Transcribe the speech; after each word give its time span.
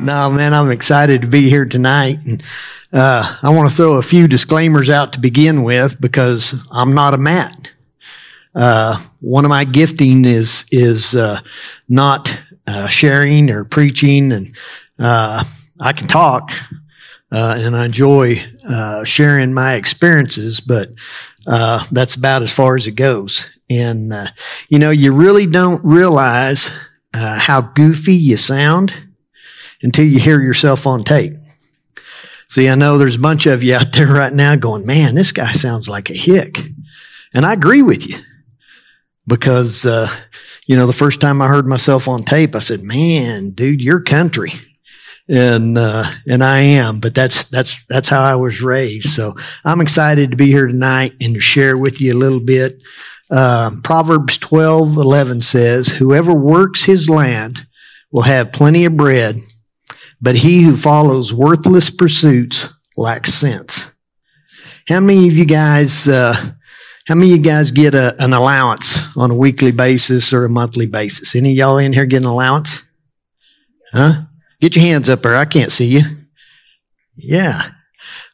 No, 0.00 0.30
man, 0.30 0.54
I'm 0.54 0.70
excited 0.70 1.22
to 1.22 1.28
be 1.28 1.50
here 1.50 1.64
tonight. 1.64 2.18
And 2.24 2.42
uh, 2.92 3.36
I 3.42 3.50
want 3.50 3.68
to 3.68 3.74
throw 3.74 3.94
a 3.94 4.02
few 4.02 4.28
disclaimers 4.28 4.88
out 4.90 5.14
to 5.14 5.20
begin 5.20 5.64
with 5.64 6.00
because 6.00 6.54
I'm 6.70 6.94
not 6.94 7.14
a 7.14 7.18
Matt. 7.18 7.72
Uh, 8.54 9.00
one 9.20 9.44
of 9.44 9.48
my 9.48 9.64
gifting 9.64 10.24
is 10.24 10.66
is 10.70 11.16
uh, 11.16 11.40
not 11.88 12.40
uh, 12.66 12.86
sharing 12.86 13.50
or 13.50 13.64
preaching, 13.64 14.30
and 14.32 14.56
uh, 15.00 15.42
I 15.80 15.92
can 15.92 16.06
talk 16.06 16.52
uh, 17.32 17.56
and 17.58 17.76
I 17.76 17.84
enjoy 17.84 18.42
sharing 19.04 19.52
my 19.52 19.74
experiences, 19.74 20.60
but 20.60 20.92
that's 21.44 22.14
about 22.14 22.42
as 22.42 22.52
far 22.52 22.76
as 22.76 22.86
it 22.86 22.92
goes. 22.92 23.50
And 23.68 24.14
you 24.68 24.78
know, 24.78 24.90
you 24.90 25.12
really 25.12 25.46
don't 25.46 25.84
realize 25.84 26.72
how 27.12 27.60
goofy 27.60 28.14
you 28.14 28.36
sound 28.36 29.07
until 29.82 30.06
you 30.06 30.18
hear 30.18 30.40
yourself 30.40 30.86
on 30.86 31.04
tape. 31.04 31.34
See, 32.48 32.68
I 32.68 32.74
know 32.74 32.96
there's 32.96 33.16
a 33.16 33.20
bunch 33.20 33.46
of 33.46 33.62
you 33.62 33.74
out 33.74 33.92
there 33.92 34.08
right 34.08 34.32
now 34.32 34.56
going, 34.56 34.86
man, 34.86 35.14
this 35.14 35.32
guy 35.32 35.52
sounds 35.52 35.88
like 35.88 36.10
a 36.10 36.14
hick. 36.14 36.58
And 37.34 37.44
I 37.44 37.52
agree 37.52 37.82
with 37.82 38.08
you 38.08 38.18
because, 39.26 39.84
uh, 39.84 40.08
you 40.66 40.76
know, 40.76 40.86
the 40.86 40.92
first 40.92 41.20
time 41.20 41.42
I 41.42 41.48
heard 41.48 41.66
myself 41.66 42.08
on 42.08 42.22
tape, 42.22 42.54
I 42.54 42.60
said, 42.60 42.82
man, 42.82 43.50
dude, 43.50 43.82
you're 43.82 44.00
country. 44.00 44.52
And, 45.28 45.76
uh, 45.76 46.04
and 46.26 46.42
I 46.42 46.60
am, 46.60 47.00
but 47.00 47.14
that's, 47.14 47.44
that's, 47.44 47.84
that's 47.84 48.08
how 48.08 48.22
I 48.22 48.36
was 48.36 48.62
raised. 48.62 49.10
So 49.10 49.34
I'm 49.62 49.82
excited 49.82 50.30
to 50.30 50.38
be 50.38 50.46
here 50.46 50.66
tonight 50.66 51.14
and 51.20 51.34
to 51.34 51.40
share 51.40 51.76
with 51.76 52.00
you 52.00 52.14
a 52.14 52.18
little 52.18 52.40
bit. 52.40 52.78
Uh, 53.30 53.72
Proverbs 53.84 54.38
12, 54.38 54.96
11 54.96 55.42
says, 55.42 55.88
whoever 55.88 56.32
works 56.32 56.84
his 56.84 57.10
land 57.10 57.62
will 58.10 58.22
have 58.22 58.52
plenty 58.52 58.86
of 58.86 58.96
bread 58.96 59.38
but 60.20 60.36
he 60.36 60.62
who 60.62 60.76
follows 60.76 61.32
worthless 61.32 61.90
pursuits 61.90 62.76
lacks 62.96 63.34
sense. 63.34 63.94
How 64.88 65.00
many 65.00 65.28
of 65.28 65.36
you 65.36 65.44
guys, 65.44 66.08
uh, 66.08 66.34
how 67.06 67.14
many 67.14 67.32
of 67.32 67.38
you 67.38 67.44
guys 67.44 67.70
get 67.70 67.94
a, 67.94 68.16
an 68.22 68.32
allowance 68.32 69.16
on 69.16 69.30
a 69.30 69.34
weekly 69.34 69.70
basis 69.70 70.32
or 70.32 70.44
a 70.44 70.48
monthly 70.48 70.86
basis? 70.86 71.36
Any 71.36 71.52
y'all 71.52 71.78
in 71.78 71.92
here 71.92 72.06
get 72.06 72.22
an 72.22 72.28
allowance? 72.28 72.84
Huh? 73.92 74.22
Get 74.60 74.76
your 74.76 74.84
hands 74.84 75.08
up 75.08 75.22
there. 75.22 75.36
I 75.36 75.44
can't 75.44 75.70
see 75.70 75.86
you. 75.86 76.02
Yeah. 77.16 77.70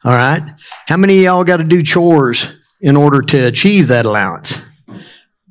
All 0.05 0.13
right. 0.13 0.43
How 0.87 0.97
many 0.97 1.19
of 1.19 1.25
y'all 1.25 1.45
got 1.45 1.59
to 1.59 1.65
do 1.65 1.83
chores 1.83 2.55
in 2.81 2.97
order 2.97 3.21
to 3.23 3.47
achieve 3.47 3.89
that 3.89 4.07
allowance? 4.07 4.61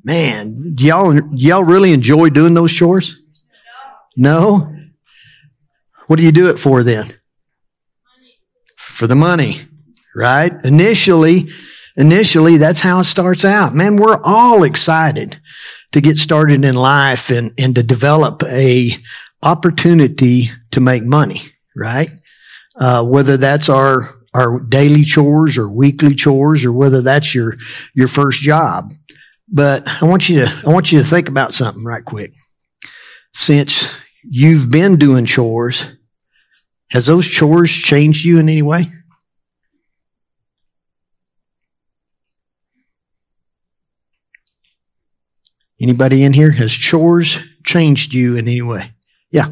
Man, 0.02 0.74
y'all, 0.78 1.18
y'all 1.34 1.64
really 1.64 1.92
enjoy 1.92 2.28
doing 2.28 2.54
those 2.54 2.72
chores? 2.72 3.22
No? 4.16 4.73
What 6.06 6.16
do 6.16 6.22
you 6.22 6.32
do 6.32 6.48
it 6.50 6.58
for 6.58 6.82
then? 6.82 7.06
For 8.76 9.06
the 9.06 9.14
money, 9.14 9.56
right? 10.14 10.52
Initially, 10.64 11.48
initially, 11.96 12.58
that's 12.58 12.80
how 12.80 13.00
it 13.00 13.04
starts 13.04 13.44
out. 13.44 13.74
Man, 13.74 13.96
we're 13.96 14.20
all 14.22 14.62
excited 14.62 15.40
to 15.92 16.00
get 16.00 16.18
started 16.18 16.64
in 16.64 16.74
life 16.74 17.30
and, 17.30 17.52
and 17.58 17.74
to 17.74 17.82
develop 17.82 18.42
a 18.44 18.90
opportunity 19.42 20.50
to 20.72 20.80
make 20.80 21.04
money, 21.04 21.40
right? 21.76 22.10
Uh, 22.76 23.04
whether 23.04 23.36
that's 23.36 23.68
our 23.68 24.08
our 24.34 24.58
daily 24.60 25.04
chores 25.04 25.56
or 25.56 25.70
weekly 25.70 26.14
chores 26.14 26.64
or 26.64 26.72
whether 26.72 27.00
that's 27.02 27.34
your 27.34 27.54
your 27.94 28.08
first 28.08 28.42
job. 28.42 28.90
But 29.48 29.86
I 29.86 30.04
want 30.06 30.28
you 30.28 30.44
to 30.44 30.62
I 30.66 30.70
want 30.70 30.90
you 30.90 30.98
to 30.98 31.04
think 31.04 31.28
about 31.28 31.52
something 31.52 31.84
right 31.84 32.04
quick. 32.04 32.34
Since 33.32 34.00
you've 34.28 34.70
been 34.70 34.96
doing 34.96 35.26
chores, 35.26 35.92
has 36.90 37.06
those 37.06 37.26
chores 37.26 37.70
changed 37.70 38.24
you 38.24 38.38
in 38.38 38.48
any 38.48 38.62
way? 38.62 38.86
Anybody 45.80 46.22
in 46.22 46.32
here? 46.32 46.52
Has 46.52 46.72
chores 46.72 47.38
changed 47.64 48.14
you 48.14 48.36
in 48.36 48.46
any 48.48 48.62
way? 48.62 48.86
Yeah. 49.30 49.48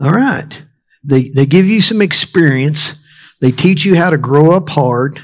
All 0.00 0.10
right. 0.10 0.64
They, 1.04 1.28
they 1.28 1.46
give 1.46 1.66
you 1.66 1.80
some 1.80 2.02
experience. 2.02 3.00
They 3.40 3.52
teach 3.52 3.84
you 3.84 3.96
how 3.96 4.10
to 4.10 4.18
grow 4.18 4.50
up 4.50 4.68
hard 4.68 5.20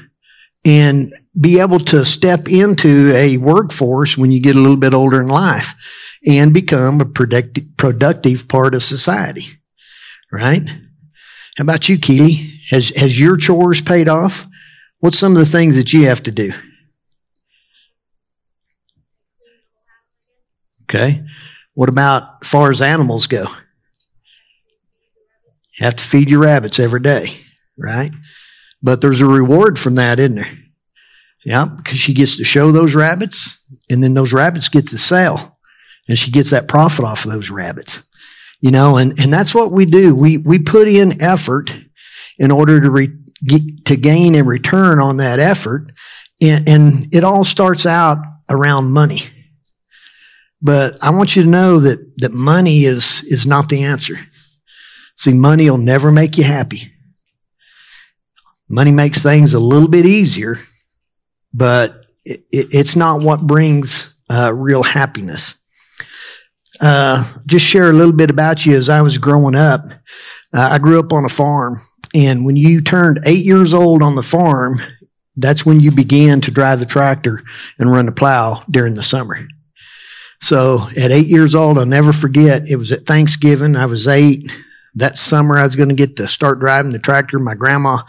and 0.65 1.11
be 1.39 1.59
able 1.59 1.79
to 1.79 2.03
step 2.03 2.47
into 2.47 3.13
a 3.15 3.37
workforce 3.37 4.17
when 4.17 4.31
you 4.31 4.41
get 4.41 4.55
a 4.55 4.59
little 4.59 4.77
bit 4.77 4.93
older 4.93 5.21
in 5.21 5.27
life 5.27 5.75
and 6.25 6.53
become 6.53 6.99
a 6.99 7.05
productive, 7.05 7.65
productive 7.77 8.47
part 8.47 8.75
of 8.75 8.83
society. 8.83 9.45
Right? 10.31 10.67
How 11.57 11.63
about 11.63 11.89
you, 11.89 11.97
Keely? 11.97 12.59
Has, 12.69 12.89
has 12.95 13.19
your 13.19 13.37
chores 13.37 13.81
paid 13.81 14.07
off? 14.07 14.45
What's 14.99 15.17
some 15.17 15.31
of 15.31 15.37
the 15.37 15.45
things 15.45 15.75
that 15.75 15.93
you 15.93 16.07
have 16.07 16.23
to 16.23 16.31
do? 16.31 16.51
Okay. 20.83 21.23
What 21.73 21.89
about 21.89 22.43
far 22.43 22.71
as 22.71 22.81
animals 22.81 23.27
go? 23.27 23.43
You 25.79 25.85
have 25.85 25.95
to 25.95 26.03
feed 26.03 26.29
your 26.29 26.41
rabbits 26.41 26.79
every 26.79 26.99
day, 26.99 27.41
right? 27.77 28.11
But 28.81 29.01
there's 29.01 29.21
a 29.21 29.25
reward 29.25 29.79
from 29.79 29.95
that, 29.95 30.19
isn't 30.19 30.35
there? 30.35 30.57
Yeah, 31.45 31.67
because 31.77 31.97
she 31.97 32.13
gets 32.13 32.37
to 32.37 32.43
show 32.43 32.71
those 32.71 32.95
rabbits, 32.95 33.63
and 33.89 34.03
then 34.03 34.13
those 34.13 34.33
rabbits 34.33 34.69
get 34.69 34.87
to 34.87 34.97
sell 34.97 35.59
and 36.09 36.17
she 36.17 36.31
gets 36.31 36.49
that 36.49 36.67
profit 36.67 37.05
off 37.05 37.23
of 37.23 37.31
those 37.31 37.51
rabbits. 37.51 38.03
You 38.61 38.71
know, 38.71 38.97
and, 38.97 39.17
and 39.19 39.31
that's 39.31 39.55
what 39.55 39.71
we 39.71 39.85
do. 39.85 40.13
We, 40.13 40.37
we 40.37 40.59
put 40.59 40.89
in 40.89 41.21
effort 41.21 41.73
in 42.37 42.51
order 42.51 42.81
to 42.81 42.89
re, 42.89 43.09
get, 43.45 43.85
to 43.85 43.95
gain 43.95 44.35
a 44.35 44.43
return 44.43 44.99
on 44.99 45.17
that 45.17 45.39
effort. 45.39 45.85
And, 46.41 46.67
and 46.67 47.13
it 47.13 47.23
all 47.23 47.45
starts 47.45 47.85
out 47.85 48.17
around 48.49 48.91
money. 48.91 49.21
But 50.61 51.01
I 51.01 51.11
want 51.11 51.37
you 51.37 51.43
to 51.43 51.49
know 51.49 51.79
that, 51.79 51.99
that 52.17 52.33
money 52.33 52.83
is, 52.83 53.23
is 53.23 53.47
not 53.47 53.69
the 53.69 53.83
answer. 53.83 54.15
See, 55.15 55.33
money 55.33 55.69
will 55.69 55.77
never 55.77 56.11
make 56.11 56.37
you 56.37 56.43
happy. 56.43 56.91
Money 58.67 58.91
makes 58.91 59.23
things 59.23 59.53
a 59.53 59.59
little 59.59 59.87
bit 59.87 60.05
easier, 60.05 60.57
but 61.53 62.05
it, 62.25 62.41
it, 62.51 62.67
it's 62.71 62.95
not 62.95 63.21
what 63.21 63.45
brings 63.45 64.13
uh, 64.29 64.53
real 64.53 64.83
happiness. 64.83 65.55
Uh, 66.81 67.29
just 67.45 67.65
share 67.65 67.89
a 67.89 67.93
little 67.93 68.13
bit 68.13 68.29
about 68.29 68.65
you 68.65 68.75
as 68.75 68.89
I 68.89 69.01
was 69.01 69.17
growing 69.17 69.55
up. 69.55 69.85
Uh, 70.53 70.69
I 70.71 70.77
grew 70.77 70.99
up 70.99 71.11
on 71.11 71.25
a 71.25 71.29
farm, 71.29 71.77
and 72.15 72.45
when 72.45 72.55
you 72.55 72.81
turned 72.81 73.19
eight 73.25 73.45
years 73.45 73.73
old 73.73 74.01
on 74.01 74.15
the 74.15 74.23
farm, 74.23 74.79
that's 75.35 75.65
when 75.65 75.79
you 75.79 75.91
began 75.91 76.41
to 76.41 76.51
drive 76.51 76.79
the 76.79 76.85
tractor 76.85 77.41
and 77.77 77.91
run 77.91 78.05
the 78.05 78.11
plow 78.11 78.63
during 78.69 78.93
the 78.93 79.03
summer. 79.03 79.47
So 80.41 80.79
at 80.97 81.11
eight 81.11 81.27
years 81.27 81.53
old, 81.53 81.77
I'll 81.77 81.85
never 81.85 82.13
forget, 82.13 82.67
it 82.67 82.77
was 82.77 82.91
at 82.91 83.05
Thanksgiving. 83.05 83.75
I 83.75 83.85
was 83.85 84.07
eight. 84.07 84.51
That 84.95 85.17
summer, 85.17 85.57
I 85.57 85.63
was 85.63 85.75
going 85.75 85.89
to 85.89 85.95
get 85.95 86.17
to 86.17 86.27
start 86.27 86.59
driving 86.59 86.91
the 86.91 86.99
tractor. 86.99 87.39
My 87.39 87.55
grandma 87.55 87.99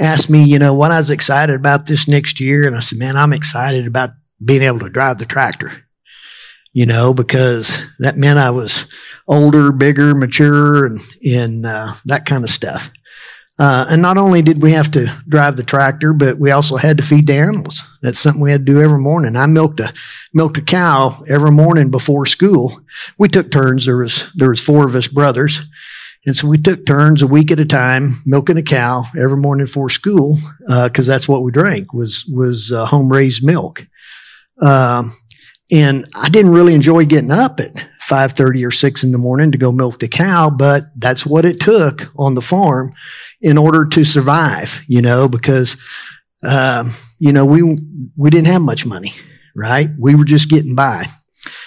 asked 0.00 0.30
me, 0.30 0.44
you 0.44 0.58
know, 0.58 0.74
what 0.74 0.90
I 0.90 0.98
was 0.98 1.10
excited 1.10 1.54
about 1.54 1.86
this 1.86 2.08
next 2.08 2.40
year. 2.40 2.66
And 2.66 2.74
I 2.74 2.80
said, 2.80 2.98
man, 2.98 3.16
I'm 3.16 3.32
excited 3.32 3.86
about 3.86 4.10
being 4.44 4.62
able 4.62 4.80
to 4.80 4.90
drive 4.90 5.18
the 5.18 5.26
tractor 5.26 5.70
you 6.72 6.86
know, 6.86 7.12
because 7.12 7.78
that 7.98 8.16
meant 8.16 8.38
I 8.38 8.50
was 8.50 8.86
older, 9.28 9.72
bigger, 9.72 10.14
mature, 10.14 10.86
and, 10.86 10.98
and 11.24 11.66
uh, 11.66 11.92
that 12.06 12.26
kind 12.26 12.44
of 12.44 12.50
stuff. 12.50 12.90
Uh, 13.58 13.84
and 13.90 14.00
not 14.00 14.16
only 14.16 14.40
did 14.40 14.62
we 14.62 14.72
have 14.72 14.90
to 14.90 15.06
drive 15.28 15.56
the 15.56 15.62
tractor, 15.62 16.12
but 16.12 16.38
we 16.38 16.50
also 16.50 16.76
had 16.76 16.96
to 16.96 17.02
feed 17.02 17.26
the 17.26 17.34
animals. 17.34 17.82
That's 18.00 18.18
something 18.18 18.40
we 18.42 18.50
had 18.50 18.66
to 18.66 18.72
do 18.72 18.80
every 18.80 18.98
morning. 18.98 19.36
I 19.36 19.46
milked 19.46 19.78
a 19.78 19.92
milked 20.32 20.56
a 20.56 20.62
cow 20.62 21.22
every 21.28 21.50
morning 21.50 21.90
before 21.90 22.24
school. 22.24 22.72
We 23.18 23.28
took 23.28 23.50
turns. 23.50 23.84
There 23.84 23.98
was 23.98 24.32
there 24.34 24.48
was 24.48 24.60
four 24.60 24.86
of 24.86 24.96
us 24.96 25.06
brothers, 25.06 25.60
and 26.24 26.36
so 26.36 26.46
we 26.46 26.58
took 26.58 26.86
turns 26.86 27.22
a 27.22 27.26
week 27.26 27.50
at 27.50 27.58
a 27.58 27.64
time 27.64 28.10
milking 28.24 28.58
a 28.58 28.62
cow 28.62 29.04
every 29.18 29.36
morning 29.36 29.66
before 29.66 29.88
school 29.88 30.36
because 30.60 31.08
uh, 31.08 31.12
that's 31.12 31.28
what 31.28 31.42
we 31.42 31.50
drank 31.50 31.92
was 31.92 32.24
was 32.32 32.72
uh, 32.72 32.86
home 32.86 33.10
raised 33.10 33.44
milk. 33.44 33.86
Um, 34.60 35.10
and 35.72 36.04
I 36.14 36.28
didn't 36.28 36.52
really 36.52 36.74
enjoy 36.74 37.06
getting 37.06 37.30
up 37.30 37.58
at 37.58 37.72
5.30 38.08 38.66
or 38.66 38.70
6 38.70 39.04
in 39.04 39.10
the 39.10 39.18
morning 39.18 39.52
to 39.52 39.58
go 39.58 39.72
milk 39.72 39.98
the 39.98 40.08
cow, 40.08 40.50
but 40.50 40.84
that's 40.96 41.24
what 41.24 41.46
it 41.46 41.60
took 41.60 42.12
on 42.18 42.34
the 42.34 42.42
farm 42.42 42.90
in 43.40 43.56
order 43.56 43.86
to 43.86 44.04
survive, 44.04 44.84
you 44.86 45.00
know, 45.00 45.28
because, 45.28 45.78
uh, 46.44 46.84
you 47.18 47.32
know, 47.32 47.46
we, 47.46 47.62
we 48.16 48.28
didn't 48.28 48.48
have 48.48 48.60
much 48.60 48.84
money, 48.84 49.12
right? 49.56 49.88
We 49.98 50.14
were 50.14 50.26
just 50.26 50.50
getting 50.50 50.74
by. 50.74 51.06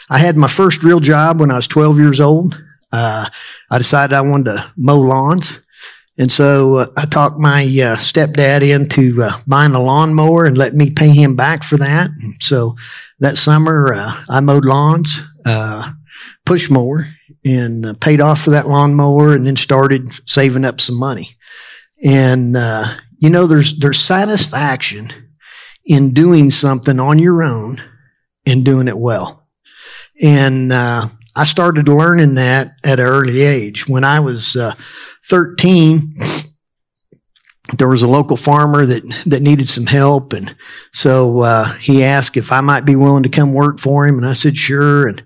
I 0.10 0.19
had 0.19 0.38
my 0.38 0.48
first 0.48 0.84
real 0.84 1.00
job 1.00 1.40
when 1.40 1.50
I 1.50 1.56
was 1.56 1.68
12 1.68 1.98
years 1.98 2.22
old. 2.22 2.62
Uh, 2.95 3.27
I 3.69 3.77
decided 3.77 4.13
I 4.13 4.21
wanted 4.21 4.53
to 4.53 4.74
mow 4.77 5.00
lawns. 5.00 5.62
And 6.18 6.31
so 6.31 6.75
uh, 6.75 6.88
I 6.95 7.06
talked 7.06 7.39
my 7.39 7.63
uh, 7.63 7.97
stepdad 7.97 8.62
into 8.62 9.21
uh, 9.21 9.33
buying 9.45 9.74
a 9.74 9.81
lawnmower 9.81 10.45
and 10.45 10.57
letting 10.57 10.77
me 10.77 10.89
pay 10.89 11.09
him 11.09 11.36
back 11.36 11.63
for 11.63 11.77
that. 11.77 12.09
And 12.09 12.42
so 12.42 12.77
that 13.19 13.36
summer, 13.36 13.94
uh, 13.94 14.24
I 14.30 14.39
mowed 14.39 14.63
lawns, 14.63 15.21
uh, 15.45 15.92
push 16.45 16.69
mower, 16.69 17.03
and 17.44 17.86
uh, 17.86 17.94
paid 18.00 18.21
off 18.21 18.42
for 18.42 18.51
that 18.51 18.68
lawnmower, 18.68 19.33
and 19.33 19.44
then 19.44 19.57
started 19.57 20.09
saving 20.27 20.63
up 20.63 20.80
some 20.80 20.97
money. 20.97 21.31
And 22.03 22.56
you 23.19 23.30
know, 23.30 23.47
there's 23.47 23.77
there's 23.80 24.00
satisfaction 24.00 25.09
in 25.86 26.13
doing 26.13 26.50
something 26.50 27.00
on 27.00 27.19
your 27.19 27.44
own 27.44 27.81
and 28.45 28.63
doing 28.63 28.88
it 28.88 28.97
well. 28.97 29.47
And 30.21 30.71
I 31.36 31.44
started 31.44 31.88
learning 31.90 32.36
that 32.36 32.78
at 32.84 33.00
an 33.00 33.06
early 33.06 33.42
age. 33.42 33.88
When 33.88 34.04
I 34.04 34.20
was 34.22 34.56
13, 35.30 36.16
there 37.78 37.88
was 37.88 38.04
a 38.04 38.08
local 38.08 38.38
farmer 38.38 38.86
that, 38.86 39.24
that 39.26 39.42
needed 39.42 39.68
some 39.68 39.88
help. 39.88 40.34
And 40.34 40.56
so, 40.94 41.42
uh, 41.42 41.66
he 41.74 42.04
asked 42.04 42.38
if 42.38 42.52
I 42.52 42.62
might 42.62 42.86
be 42.86 42.96
willing 42.96 43.24
to 43.24 43.30
come 43.30 43.54
work 43.54 43.80
for 43.80 44.08
him. 44.08 44.18
And 44.18 44.26
I 44.26 44.34
said, 44.34 44.56
sure. 44.56 45.08
And, 45.08 45.24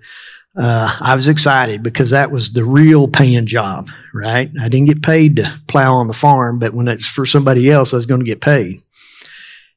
uh, 0.56 0.96
I 1.00 1.14
was 1.14 1.28
excited 1.28 1.82
because 1.82 2.10
that 2.10 2.30
was 2.30 2.52
the 2.52 2.64
real 2.64 3.06
paying 3.08 3.46
job, 3.46 3.88
right? 4.12 4.50
I 4.60 4.68
didn't 4.68 4.88
get 4.88 5.02
paid 5.02 5.36
to 5.36 5.60
plow 5.68 5.94
on 5.94 6.08
the 6.08 6.14
farm, 6.14 6.58
but 6.58 6.74
when 6.74 6.88
it's 6.88 7.08
for 7.08 7.24
somebody 7.24 7.70
else, 7.70 7.92
I 7.92 7.96
was 7.96 8.06
going 8.06 8.20
to 8.20 8.26
get 8.26 8.40
paid. 8.40 8.78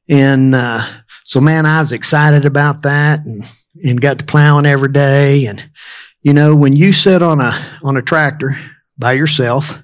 And, 0.08 0.54
uh, 0.54 0.84
so 1.22 1.40
man, 1.40 1.64
I 1.64 1.78
was 1.78 1.92
excited 1.92 2.44
about 2.44 2.82
that 2.82 3.24
and, 3.24 3.44
and 3.82 4.00
got 4.00 4.18
to 4.18 4.24
plowing 4.24 4.66
every 4.66 4.90
day. 4.90 5.46
And, 5.46 5.64
you 6.24 6.32
know, 6.32 6.56
when 6.56 6.72
you 6.72 6.90
sit 6.90 7.22
on 7.22 7.40
a, 7.40 7.52
on 7.84 7.98
a 7.98 8.02
tractor 8.02 8.52
by 8.98 9.12
yourself, 9.12 9.82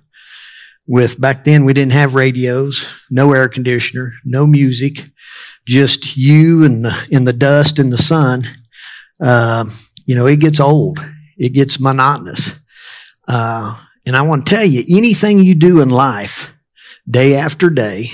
with 0.87 1.21
back 1.21 1.45
then 1.45 1.67
we 1.67 1.75
didn't 1.75 1.93
have 1.93 2.15
radios, 2.15 3.05
no 3.11 3.33
air 3.35 3.49
conditioner, 3.49 4.15
no 4.25 4.47
music, 4.47 5.11
just 5.67 6.17
you 6.17 6.65
and 6.65 6.85
the, 6.85 7.09
in 7.11 7.25
the 7.25 7.35
dust 7.35 7.79
and 7.79 7.93
the 7.93 7.99
sun. 7.99 8.45
Um, 9.21 9.71
you 10.07 10.17
know, 10.17 10.27
it 10.27 10.41
gets 10.41 10.59
old. 10.59 10.99
It 11.37 11.51
gets 11.51 11.79
monotonous. 11.79 12.59
Uh, 13.29 13.77
and 14.07 14.17
I 14.17 14.23
want 14.23 14.47
to 14.47 14.55
tell 14.55 14.65
you, 14.65 14.83
anything 14.91 15.41
you 15.41 15.55
do 15.55 15.83
in 15.83 15.91
life, 15.91 16.55
day 17.09 17.37
after 17.37 17.69
day, 17.69 18.13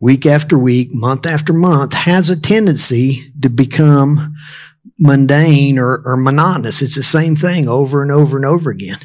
week 0.00 0.24
after 0.24 0.58
week, 0.58 0.88
month 0.90 1.26
after 1.26 1.52
month, 1.52 1.92
has 1.92 2.30
a 2.30 2.40
tendency 2.40 3.30
to 3.42 3.50
become 3.50 4.34
mundane 4.98 5.78
or, 5.78 6.02
or 6.04 6.16
monotonous. 6.16 6.82
It's 6.82 6.96
the 6.96 7.02
same 7.02 7.36
thing 7.36 7.68
over 7.68 8.02
and 8.02 8.10
over 8.10 8.36
and 8.36 8.46
over 8.46 8.70
again. 8.70 8.98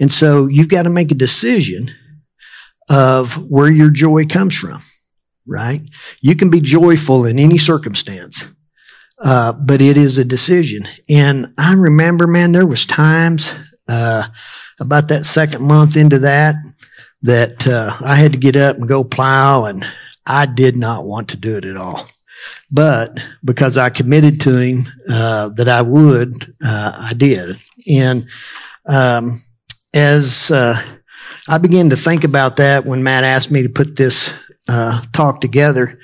And 0.00 0.10
so 0.10 0.46
you've 0.46 0.68
got 0.68 0.82
to 0.82 0.90
make 0.90 1.10
a 1.10 1.16
decision 1.16 1.88
of 2.90 3.50
where 3.50 3.70
your 3.70 3.90
joy 3.90 4.26
comes 4.26 4.58
from, 4.58 4.80
right? 5.46 5.80
You 6.20 6.34
can 6.34 6.50
be 6.50 6.60
joyful 6.60 7.24
in 7.24 7.38
any 7.38 7.58
circumstance, 7.58 8.50
uh, 9.20 9.52
but 9.52 9.80
it 9.80 9.96
is 9.96 10.18
a 10.18 10.24
decision. 10.24 10.88
And 11.08 11.54
I 11.58 11.74
remember, 11.74 12.26
man, 12.26 12.52
there 12.52 12.66
was 12.66 12.84
times 12.84 13.52
uh, 13.88 14.24
about 14.80 15.08
that 15.08 15.24
second 15.24 15.62
month 15.62 15.96
into 15.96 16.18
that 16.20 16.56
that 17.22 17.66
uh, 17.68 17.96
I 18.04 18.16
had 18.16 18.32
to 18.32 18.38
get 18.38 18.56
up 18.56 18.76
and 18.76 18.88
go 18.88 19.04
plow, 19.04 19.66
and 19.66 19.86
I 20.26 20.46
did 20.46 20.76
not 20.76 21.04
want 21.04 21.28
to 21.28 21.36
do 21.36 21.56
it 21.56 21.64
at 21.64 21.76
all. 21.76 22.06
But 22.72 23.22
because 23.44 23.76
I 23.76 23.90
committed 23.90 24.40
to 24.42 24.56
him 24.56 24.84
uh, 25.08 25.50
that 25.56 25.68
I 25.68 25.82
would, 25.82 26.32
uh, 26.64 26.92
I 26.98 27.12
did. 27.14 27.56
And 27.86 28.26
um, 28.88 29.38
as 29.92 30.50
uh, 30.50 30.80
I 31.46 31.58
began 31.58 31.90
to 31.90 31.96
think 31.96 32.24
about 32.24 32.56
that 32.56 32.86
when 32.86 33.02
Matt 33.02 33.24
asked 33.24 33.50
me 33.50 33.62
to 33.62 33.68
put 33.68 33.96
this 33.96 34.32
uh, 34.68 35.02
talk 35.12 35.42
together, 35.42 35.98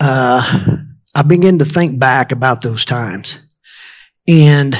uh, 0.00 0.78
I 1.14 1.22
began 1.22 1.60
to 1.60 1.64
think 1.64 2.00
back 2.00 2.32
about 2.32 2.62
those 2.62 2.84
times. 2.84 3.38
And 4.26 4.76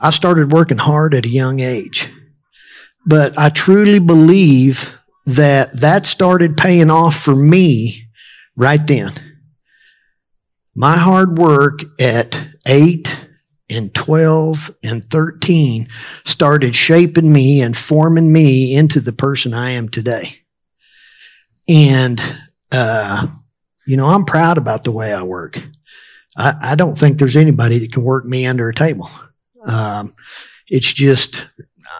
I 0.00 0.10
started 0.10 0.52
working 0.52 0.78
hard 0.78 1.14
at 1.14 1.26
a 1.26 1.30
young 1.30 1.60
age. 1.60 2.12
But 3.06 3.38
I 3.38 3.50
truly 3.50 4.00
believe 4.00 4.98
that 5.26 5.80
that 5.80 6.06
started 6.06 6.56
paying 6.56 6.90
off 6.90 7.16
for 7.16 7.36
me 7.36 8.08
right 8.56 8.84
then. 8.84 9.12
My 10.74 10.96
hard 10.96 11.38
work 11.38 11.80
at 12.00 12.46
eight, 12.66 13.24
and 13.70 13.94
12 13.94 14.74
and 14.82 15.04
13 15.04 15.88
started 16.24 16.74
shaping 16.74 17.32
me 17.32 17.62
and 17.62 17.76
forming 17.76 18.32
me 18.32 18.74
into 18.76 19.00
the 19.00 19.12
person 19.12 19.54
I 19.54 19.70
am 19.70 19.88
today. 19.88 20.40
And, 21.66 22.20
uh, 22.70 23.26
you 23.86 23.96
know, 23.96 24.06
I'm 24.06 24.24
proud 24.24 24.58
about 24.58 24.82
the 24.82 24.92
way 24.92 25.12
I 25.12 25.22
work. 25.22 25.62
I, 26.36 26.54
I, 26.60 26.74
don't 26.74 26.96
think 26.96 27.16
there's 27.16 27.36
anybody 27.36 27.78
that 27.78 27.92
can 27.92 28.04
work 28.04 28.26
me 28.26 28.44
under 28.44 28.68
a 28.68 28.74
table. 28.74 29.08
Um, 29.64 30.10
it's 30.68 30.92
just, 30.92 31.46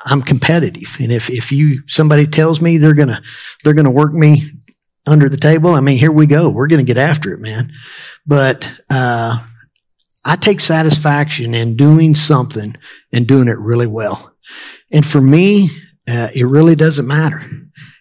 I'm 0.04 0.22
competitive. 0.22 0.96
And 1.00 1.12
if, 1.12 1.30
if 1.30 1.50
you, 1.50 1.82
somebody 1.86 2.26
tells 2.26 2.60
me 2.60 2.76
they're 2.76 2.94
going 2.94 3.08
to, 3.08 3.22
they're 3.62 3.74
going 3.74 3.84
to 3.84 3.90
work 3.90 4.12
me 4.12 4.42
under 5.06 5.28
the 5.28 5.36
table, 5.36 5.70
I 5.70 5.80
mean, 5.80 5.98
here 5.98 6.12
we 6.12 6.26
go. 6.26 6.48
We're 6.48 6.66
going 6.66 6.84
to 6.84 6.92
get 6.94 6.98
after 6.98 7.32
it, 7.32 7.40
man. 7.40 7.70
But, 8.26 8.70
uh, 8.90 9.38
I 10.24 10.36
take 10.36 10.60
satisfaction 10.60 11.54
in 11.54 11.76
doing 11.76 12.14
something 12.14 12.74
and 13.12 13.26
doing 13.26 13.48
it 13.48 13.58
really 13.58 13.86
well. 13.86 14.34
And 14.90 15.04
for 15.04 15.20
me, 15.20 15.68
uh, 16.08 16.28
it 16.34 16.44
really 16.44 16.74
doesn't 16.74 17.06
matter. 17.06 17.40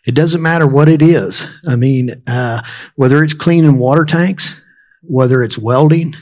It 0.06 0.16
doesn't 0.16 0.42
matter 0.42 0.68
what 0.68 0.90
it 0.90 1.02
is. 1.02 1.48
I 1.68 1.76
mean, 1.76 2.12
uh, 2.28 2.62
whether 2.96 3.24
it's 3.24 3.34
cleaning 3.34 3.78
water 3.78 4.06
tanks, 4.06 4.62
whether 5.02 5.44
it's 5.44 5.58
welding, 5.58 6.16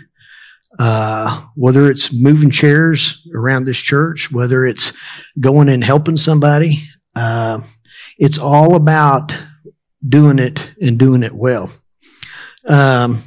uh, 0.80 1.46
whether 1.56 1.90
it's 1.90 2.14
moving 2.14 2.50
chairs 2.50 3.22
around 3.36 3.66
this 3.66 3.78
church, 3.78 4.32
whether 4.32 4.66
it's 4.66 4.94
going 5.40 5.70
and 5.70 5.84
helping 5.84 6.18
somebody, 6.18 6.84
uh, 7.16 7.62
it's 8.18 8.40
all 8.40 8.76
about 8.76 9.38
doing 10.08 10.40
it 10.40 10.74
and 10.82 10.98
doing 10.98 11.24
it 11.24 11.34
well. 11.34 11.72
Um, 12.68 13.20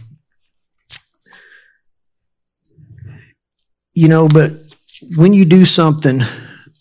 you 3.93 4.09
know, 4.09 4.29
but 4.29 4.53
when 5.17 5.33
you 5.33 5.45
do 5.45 5.65
something 5.65 6.21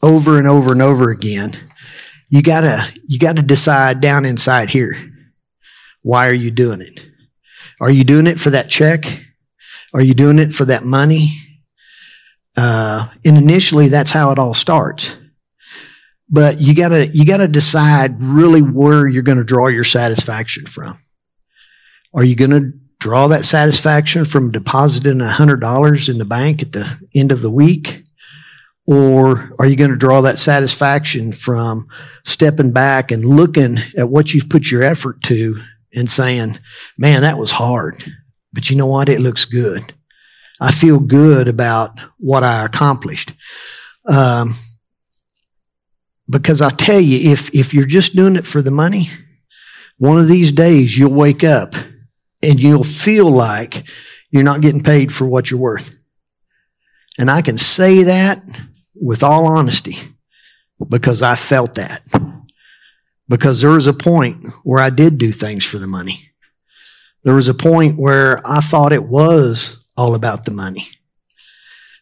over 0.01 0.37
and 0.37 0.47
over 0.47 0.71
and 0.71 0.81
over 0.81 1.09
again, 1.09 1.57
you 2.29 2.41
gotta, 2.41 2.91
you 3.05 3.19
gotta 3.19 3.41
decide 3.41 4.01
down 4.01 4.25
inside 4.25 4.69
here. 4.69 4.95
Why 6.01 6.27
are 6.27 6.33
you 6.33 6.51
doing 6.51 6.81
it? 6.81 7.05
Are 7.79 7.91
you 7.91 8.03
doing 8.03 8.27
it 8.27 8.39
for 8.39 8.49
that 8.51 8.69
check? 8.69 9.25
Are 9.93 10.01
you 10.01 10.13
doing 10.13 10.39
it 10.39 10.51
for 10.51 10.65
that 10.65 10.83
money? 10.83 11.37
Uh, 12.57 13.09
and 13.25 13.37
initially 13.37 13.89
that's 13.89 14.11
how 14.11 14.31
it 14.31 14.39
all 14.39 14.53
starts. 14.53 15.17
But 16.33 16.59
you 16.59 16.75
gotta, 16.75 17.07
you 17.07 17.25
gotta 17.25 17.47
decide 17.47 18.21
really 18.21 18.61
where 18.61 19.07
you're 19.07 19.23
gonna 19.23 19.45
draw 19.45 19.67
your 19.67 19.85
satisfaction 19.85 20.65
from. 20.65 20.97
Are 22.13 22.25
you 22.25 22.35
gonna 22.35 22.71
draw 22.99 23.27
that 23.27 23.45
satisfaction 23.45 24.25
from 24.25 24.51
depositing 24.51 25.19
$100 25.19 26.09
in 26.09 26.17
the 26.17 26.25
bank 26.25 26.61
at 26.61 26.71
the 26.71 27.07
end 27.13 27.31
of 27.31 27.41
the 27.41 27.51
week? 27.51 28.03
Or 28.85 29.53
are 29.59 29.65
you 29.65 29.75
going 29.75 29.91
to 29.91 29.97
draw 29.97 30.21
that 30.21 30.39
satisfaction 30.39 31.31
from 31.31 31.87
stepping 32.25 32.73
back 32.73 33.11
and 33.11 33.23
looking 33.23 33.77
at 33.97 34.09
what 34.09 34.33
you've 34.33 34.49
put 34.49 34.71
your 34.71 34.83
effort 34.83 35.21
to 35.23 35.57
and 35.93 36.09
saying, 36.09 36.57
man, 36.97 37.21
that 37.21 37.37
was 37.37 37.51
hard, 37.51 38.03
but 38.51 38.69
you 38.69 38.75
know 38.75 38.87
what? 38.87 39.09
It 39.09 39.21
looks 39.21 39.45
good. 39.45 39.93
I 40.59 40.71
feel 40.71 40.99
good 40.99 41.47
about 41.47 41.99
what 42.17 42.43
I 42.43 42.65
accomplished. 42.65 43.31
Um, 44.05 44.51
because 46.29 46.61
I 46.61 46.69
tell 46.69 46.99
you, 46.99 47.31
if, 47.31 47.53
if 47.53 47.73
you're 47.73 47.85
just 47.85 48.15
doing 48.15 48.35
it 48.35 48.45
for 48.45 48.61
the 48.61 48.71
money, 48.71 49.09
one 49.97 50.19
of 50.19 50.27
these 50.27 50.51
days 50.51 50.97
you'll 50.97 51.13
wake 51.13 51.43
up 51.43 51.75
and 52.41 52.59
you'll 52.61 52.83
feel 52.83 53.29
like 53.29 53.87
you're 54.31 54.43
not 54.43 54.61
getting 54.61 54.83
paid 54.83 55.13
for 55.13 55.27
what 55.27 55.51
you're 55.51 55.59
worth. 55.59 55.95
And 57.17 57.29
I 57.29 57.41
can 57.41 57.57
say 57.57 58.03
that 58.03 58.43
with 58.95 59.23
all 59.23 59.45
honesty 59.45 59.97
because 60.89 61.21
I 61.21 61.35
felt 61.35 61.75
that. 61.75 62.03
Because 63.29 63.61
there 63.61 63.71
was 63.71 63.87
a 63.87 63.93
point 63.93 64.45
where 64.63 64.81
I 64.81 64.89
did 64.89 65.17
do 65.17 65.31
things 65.31 65.65
for 65.65 65.77
the 65.77 65.87
money. 65.87 66.31
There 67.23 67.35
was 67.35 67.47
a 67.47 67.53
point 67.53 67.97
where 67.97 68.41
I 68.45 68.59
thought 68.59 68.91
it 68.91 69.05
was 69.05 69.85
all 69.95 70.15
about 70.15 70.43
the 70.43 70.51
money. 70.51 70.85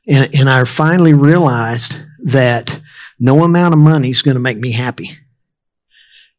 And, 0.07 0.33
and 0.33 0.49
I 0.49 0.63
finally 0.63 1.13
realized 1.13 1.99
that 2.23 2.81
no 3.21 3.43
amount 3.43 3.75
of 3.75 3.79
money 3.79 4.09
is 4.09 4.23
going 4.23 4.35
to 4.35 4.41
make 4.41 4.57
me 4.57 4.71
happy. 4.71 5.11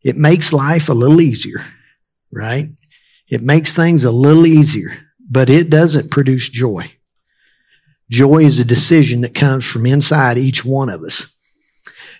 It 0.02 0.16
makes 0.16 0.52
life 0.52 0.88
a 0.88 0.92
little 0.92 1.20
easier, 1.20 1.60
right? 2.32 2.66
It 3.28 3.40
makes 3.40 3.74
things 3.74 4.04
a 4.04 4.10
little 4.10 4.46
easier, 4.46 4.90
but 5.30 5.48
it 5.48 5.70
doesn't 5.70 6.10
produce 6.10 6.48
joy. 6.48 6.88
Joy 8.10 8.38
is 8.38 8.58
a 8.58 8.64
decision 8.64 9.20
that 9.20 9.32
comes 9.32 9.64
from 9.64 9.86
inside 9.86 10.38
each 10.38 10.64
one 10.64 10.90
of 10.90 11.02
us. 11.02 11.32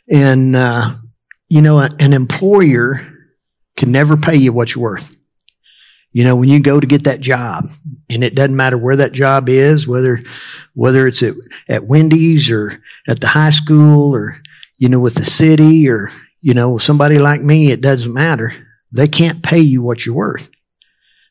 And, 0.09 0.55
uh, 0.55 0.93
you 1.49 1.61
know, 1.61 1.81
an 1.81 2.13
employer 2.13 3.01
can 3.77 3.91
never 3.91 4.17
pay 4.17 4.37
you 4.37 4.53
what 4.53 4.75
you're 4.75 4.85
worth. 4.85 5.15
You 6.13 6.23
know, 6.23 6.37
when 6.37 6.49
you 6.49 6.61
go 6.61 6.79
to 6.79 6.87
get 6.87 7.05
that 7.05 7.21
job, 7.21 7.65
and 8.09 8.23
it 8.23 8.37
doesn't 8.37 8.57
matter 8.57 8.79
where 8.79 8.97
that 8.97 9.13
job 9.13 9.49
is, 9.49 9.89
whether 9.89 10.21
whether 10.75 11.07
it's 11.07 11.23
at, 11.23 11.35
at 11.69 11.85
Wendy's 11.85 12.51
or 12.51 12.81
at 13.09 13.21
the 13.21 13.27
high 13.27 13.51
school 13.51 14.15
or 14.15 14.37
you 14.83 14.89
know 14.89 14.99
with 14.99 15.15
the 15.15 15.25
city 15.25 15.89
or 15.89 16.09
you 16.41 16.55
know 16.55 16.77
somebody 16.77 17.21
like 17.21 17.41
me, 17.41 17.71
it 17.71 17.81
doesn't 17.81 18.13
matter. 18.13 18.53
They 18.91 19.07
can't 19.07 19.41
pay 19.41 19.61
you 19.61 19.81
what 19.81 20.05
you're 20.05 20.17
worth 20.17 20.51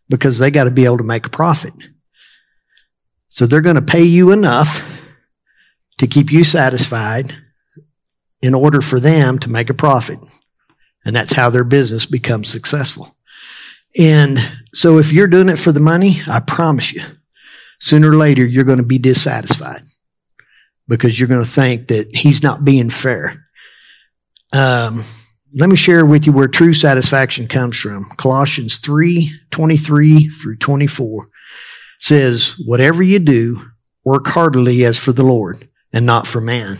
because 0.07 0.39
they 0.39 0.51
got 0.51 0.63
to 0.63 0.71
be 0.71 0.85
able 0.85 0.99
to 0.99 1.03
make 1.03 1.25
a 1.25 1.29
profit. 1.29 1.73
So 3.27 3.45
they're 3.45 3.59
going 3.59 3.75
to 3.75 3.81
pay 3.81 4.03
you 4.03 4.31
enough 4.31 4.89
to 5.97 6.07
keep 6.07 6.31
you 6.31 6.45
satisfied 6.45 7.35
in 8.41 8.55
order 8.55 8.79
for 8.79 9.01
them 9.01 9.37
to 9.39 9.49
make 9.49 9.69
a 9.69 9.73
profit. 9.73 10.19
And 11.03 11.13
that's 11.13 11.33
how 11.33 11.49
their 11.49 11.65
business 11.65 12.05
becomes 12.05 12.47
successful. 12.47 13.09
And 13.99 14.37
so 14.73 14.97
if 14.97 15.11
you're 15.11 15.27
doing 15.27 15.49
it 15.49 15.59
for 15.59 15.73
the 15.73 15.81
money, 15.81 16.21
I 16.25 16.39
promise 16.39 16.93
you, 16.93 17.03
sooner 17.81 18.11
or 18.11 18.15
later, 18.15 18.45
you're 18.45 18.63
going 18.63 18.77
to 18.77 18.85
be 18.85 18.97
dissatisfied 18.97 19.83
because 20.91 21.17
you're 21.17 21.29
going 21.29 21.43
to 21.43 21.49
think 21.49 21.87
that 21.87 22.13
he's 22.13 22.43
not 22.43 22.65
being 22.65 22.89
fair. 22.89 23.47
Um, 24.51 25.01
let 25.53 25.69
me 25.69 25.77
share 25.77 26.05
with 26.05 26.27
you 26.27 26.33
where 26.33 26.49
true 26.49 26.73
satisfaction 26.73 27.47
comes 27.47 27.79
from. 27.79 28.09
Colossians 28.17 28.77
3 28.79 29.31
23 29.51 30.27
through 30.27 30.57
24 30.57 31.29
says, 31.97 32.55
Whatever 32.65 33.03
you 33.03 33.19
do, 33.19 33.57
work 34.03 34.27
heartily 34.27 34.83
as 34.83 34.99
for 34.99 35.13
the 35.13 35.23
Lord 35.23 35.65
and 35.93 36.05
not 36.05 36.27
for 36.27 36.41
man, 36.41 36.77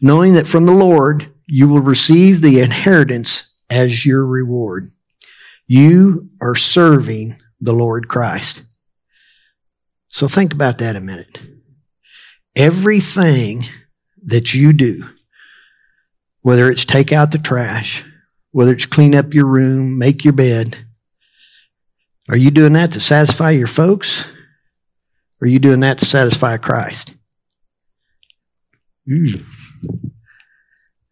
knowing 0.00 0.32
that 0.34 0.46
from 0.46 0.64
the 0.64 0.72
Lord 0.72 1.30
you 1.46 1.68
will 1.68 1.82
receive 1.82 2.40
the 2.40 2.62
inheritance 2.62 3.52
as 3.68 4.06
your 4.06 4.26
reward. 4.26 4.86
You 5.66 6.30
are 6.40 6.54
serving 6.54 7.36
the 7.60 7.74
Lord 7.74 8.08
Christ. 8.08 8.62
So 10.08 10.28
think 10.28 10.54
about 10.54 10.78
that 10.78 10.96
a 10.96 11.00
minute. 11.00 11.53
Everything 12.56 13.64
that 14.24 14.54
you 14.54 14.72
do, 14.72 15.04
whether 16.42 16.70
it's 16.70 16.84
take 16.84 17.12
out 17.12 17.32
the 17.32 17.38
trash, 17.38 18.04
whether 18.52 18.72
it's 18.72 18.86
clean 18.86 19.14
up 19.14 19.34
your 19.34 19.46
room, 19.46 19.98
make 19.98 20.24
your 20.24 20.32
bed, 20.32 20.78
are 22.28 22.36
you 22.36 22.50
doing 22.50 22.72
that 22.72 22.92
to 22.92 23.00
satisfy 23.00 23.50
your 23.50 23.66
folks? 23.66 24.24
Or 25.40 25.46
are 25.46 25.48
you 25.48 25.58
doing 25.58 25.80
that 25.80 25.98
to 25.98 26.04
satisfy 26.04 26.56
Christ? 26.56 27.14
Ooh. 29.10 29.40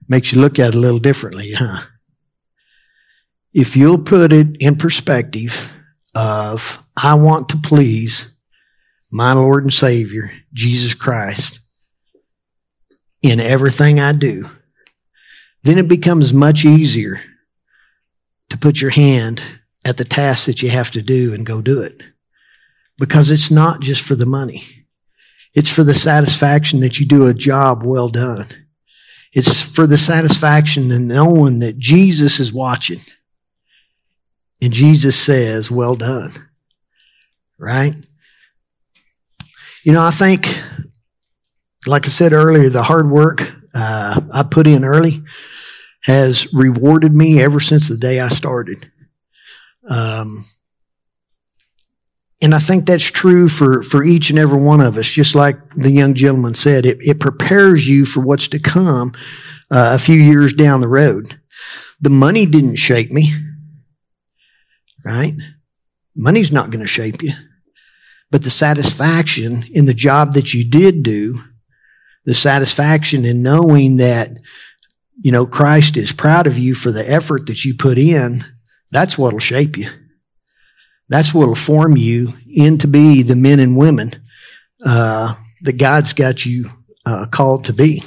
Makes 0.08 0.32
you 0.32 0.40
look 0.40 0.58
at 0.58 0.68
it 0.68 0.74
a 0.74 0.78
little 0.78 0.98
differently, 0.98 1.52
huh? 1.52 1.82
If 3.52 3.76
you'll 3.76 3.98
put 3.98 4.32
it 4.32 4.56
in 4.58 4.76
perspective 4.76 5.76
of, 6.14 6.82
I 6.96 7.14
want 7.14 7.50
to 7.50 7.58
please 7.58 8.31
my 9.12 9.34
Lord 9.34 9.62
and 9.62 9.72
Savior, 9.72 10.32
Jesus 10.54 10.94
Christ, 10.94 11.60
in 13.20 13.38
everything 13.38 14.00
I 14.00 14.12
do, 14.12 14.46
then 15.62 15.76
it 15.76 15.86
becomes 15.86 16.32
much 16.32 16.64
easier 16.64 17.18
to 18.48 18.58
put 18.58 18.80
your 18.80 18.90
hand 18.90 19.42
at 19.84 19.98
the 19.98 20.04
task 20.04 20.46
that 20.46 20.62
you 20.62 20.70
have 20.70 20.90
to 20.92 21.02
do 21.02 21.34
and 21.34 21.44
go 21.44 21.60
do 21.60 21.82
it. 21.82 22.02
Because 22.98 23.30
it's 23.30 23.50
not 23.50 23.80
just 23.80 24.02
for 24.02 24.14
the 24.14 24.26
money. 24.26 24.62
It's 25.54 25.70
for 25.70 25.84
the 25.84 25.94
satisfaction 25.94 26.80
that 26.80 26.98
you 26.98 27.06
do 27.06 27.26
a 27.26 27.34
job 27.34 27.84
well 27.84 28.08
done. 28.08 28.46
It's 29.34 29.62
for 29.62 29.86
the 29.86 29.98
satisfaction 29.98 30.90
in 30.90 31.06
knowing 31.06 31.58
that 31.58 31.78
Jesus 31.78 32.40
is 32.40 32.52
watching 32.52 33.00
and 34.62 34.72
Jesus 34.72 35.16
says, 35.16 35.70
well 35.70 35.96
done. 35.96 36.30
Right? 37.58 37.94
You 39.84 39.92
know, 39.92 40.04
I 40.04 40.10
think, 40.10 40.46
like 41.86 42.06
I 42.06 42.08
said 42.08 42.32
earlier, 42.32 42.68
the 42.68 42.82
hard 42.82 43.10
work 43.10 43.52
uh, 43.74 44.20
I 44.32 44.42
put 44.44 44.66
in 44.66 44.84
early 44.84 45.22
has 46.02 46.52
rewarded 46.52 47.12
me 47.12 47.42
ever 47.42 47.60
since 47.60 47.88
the 47.88 47.96
day 47.96 48.20
I 48.20 48.28
started. 48.28 48.90
Um, 49.88 50.42
and 52.40 52.54
I 52.54 52.58
think 52.58 52.86
that's 52.86 53.10
true 53.10 53.48
for, 53.48 53.82
for 53.82 54.04
each 54.04 54.30
and 54.30 54.38
every 54.38 54.60
one 54.60 54.80
of 54.80 54.98
us, 54.98 55.08
just 55.08 55.34
like 55.34 55.56
the 55.74 55.90
young 55.90 56.14
gentleman 56.14 56.54
said. 56.54 56.86
It, 56.86 56.98
it 57.00 57.20
prepares 57.20 57.88
you 57.88 58.04
for 58.04 58.20
what's 58.20 58.48
to 58.48 58.58
come 58.58 59.12
uh, 59.70 59.92
a 59.94 59.98
few 59.98 60.16
years 60.16 60.52
down 60.52 60.80
the 60.80 60.88
road. 60.88 61.40
The 62.00 62.10
money 62.10 62.46
didn't 62.46 62.76
shape 62.76 63.12
me 63.12 63.32
right? 65.04 65.34
Money's 66.16 66.52
not 66.52 66.70
going 66.70 66.80
to 66.80 66.86
shape 66.86 67.22
you. 67.22 67.32
But 68.32 68.44
the 68.44 68.50
satisfaction 68.50 69.64
in 69.72 69.84
the 69.84 69.92
job 69.92 70.32
that 70.32 70.54
you 70.54 70.64
did 70.64 71.02
do, 71.02 71.38
the 72.24 72.32
satisfaction 72.32 73.26
in 73.26 73.42
knowing 73.42 73.98
that, 73.98 74.30
you 75.20 75.30
know, 75.30 75.44
Christ 75.44 75.98
is 75.98 76.12
proud 76.12 76.46
of 76.46 76.56
you 76.56 76.74
for 76.74 76.90
the 76.90 77.08
effort 77.08 77.46
that 77.46 77.62
you 77.66 77.74
put 77.74 77.98
in, 77.98 78.40
that's 78.90 79.18
what'll 79.18 79.38
shape 79.38 79.76
you. 79.76 79.90
That's 81.10 81.34
what'll 81.34 81.54
form 81.54 81.98
you 81.98 82.28
into 82.48 82.88
be 82.88 83.22
the 83.22 83.36
men 83.36 83.60
and 83.60 83.76
women 83.76 84.12
uh, 84.82 85.34
that 85.60 85.76
God's 85.76 86.14
got 86.14 86.46
you 86.46 86.70
uh, 87.04 87.26
called 87.30 87.66
to 87.66 87.74
be. 87.74 88.02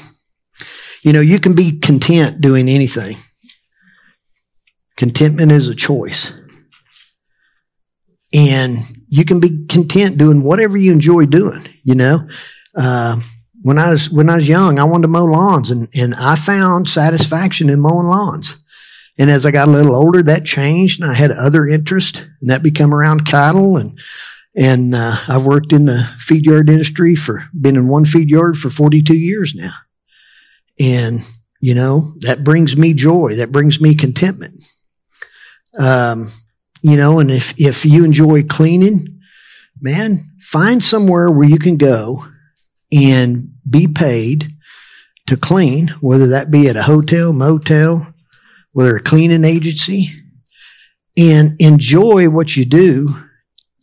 You 1.03 1.13
know, 1.13 1.21
you 1.21 1.39
can 1.39 1.53
be 1.53 1.77
content 1.77 2.41
doing 2.41 2.67
anything. 2.67 3.17
Contentment 4.97 5.51
is 5.51 5.69
a 5.69 5.75
choice 5.75 6.33
and 8.35 8.79
you 9.07 9.23
can 9.23 9.39
be 9.39 9.65
content 9.67 10.17
doing 10.17 10.43
whatever 10.43 10.77
you 10.77 10.91
enjoy 10.91 11.25
doing. 11.25 11.61
You 11.83 11.95
know, 11.95 12.27
uh, 12.75 13.19
when 13.61 13.79
I 13.79 13.91
was 13.91 14.09
when 14.09 14.29
I 14.29 14.35
was 14.35 14.47
young, 14.47 14.77
I 14.77 14.83
wanted 14.83 15.03
to 15.03 15.07
mow 15.07 15.25
lawns, 15.25 15.71
and 15.71 15.87
and 15.95 16.13
I 16.13 16.35
found 16.35 16.89
satisfaction 16.89 17.69
in 17.69 17.79
mowing 17.79 18.07
lawns. 18.07 18.57
And 19.17 19.31
as 19.31 19.45
I 19.45 19.51
got 19.51 19.69
a 19.69 19.71
little 19.71 19.95
older, 19.95 20.21
that 20.23 20.43
changed, 20.43 21.01
and 21.01 21.09
I 21.09 21.13
had 21.13 21.31
other 21.31 21.65
interests, 21.65 22.19
and 22.41 22.49
that 22.49 22.61
became 22.61 22.93
around 22.93 23.25
cattle 23.25 23.77
and. 23.77 23.97
And 24.57 24.95
uh, 24.95 25.17
I've 25.27 25.45
worked 25.45 25.73
in 25.73 25.83
the 25.83 26.09
feed 26.17 26.45
yard 26.45 26.69
industry 26.69 27.13
for 27.13 27.43
been 27.59 27.75
in 27.75 27.89
one 27.89 28.05
feed 28.05 28.29
yard 28.29 28.55
for 28.55 28.69
42 28.69 29.13
years 29.13 29.53
now. 29.53 29.73
And, 30.79 31.19
you 31.59 31.73
know, 31.73 32.13
that 32.21 32.45
brings 32.45 32.77
me 32.77 32.93
joy. 32.93 33.35
That 33.35 33.51
brings 33.51 33.81
me 33.81 33.95
contentment. 33.95 34.63
Um, 35.77 36.27
you 36.85 36.97
know, 36.97 37.17
and 37.17 37.31
if, 37.31 37.59
if 37.59 37.83
you 37.83 38.05
enjoy 38.05 38.43
cleaning, 38.43 39.17
man, 39.81 40.29
find 40.39 40.83
somewhere 40.83 41.31
where 41.31 41.49
you 41.49 41.57
can 41.57 41.77
go 41.77 42.23
and 42.93 43.55
be 43.67 43.87
paid 43.87 44.49
to 45.25 45.35
clean, 45.35 45.87
whether 45.99 46.27
that 46.27 46.51
be 46.51 46.69
at 46.69 46.77
a 46.77 46.83
hotel, 46.83 47.33
motel, 47.33 48.13
whether 48.73 48.95
a 48.95 49.01
cleaning 49.01 49.45
agency, 49.45 50.15
and 51.17 51.55
enjoy 51.59 52.29
what 52.29 52.55
you 52.55 52.65
do 52.65 53.09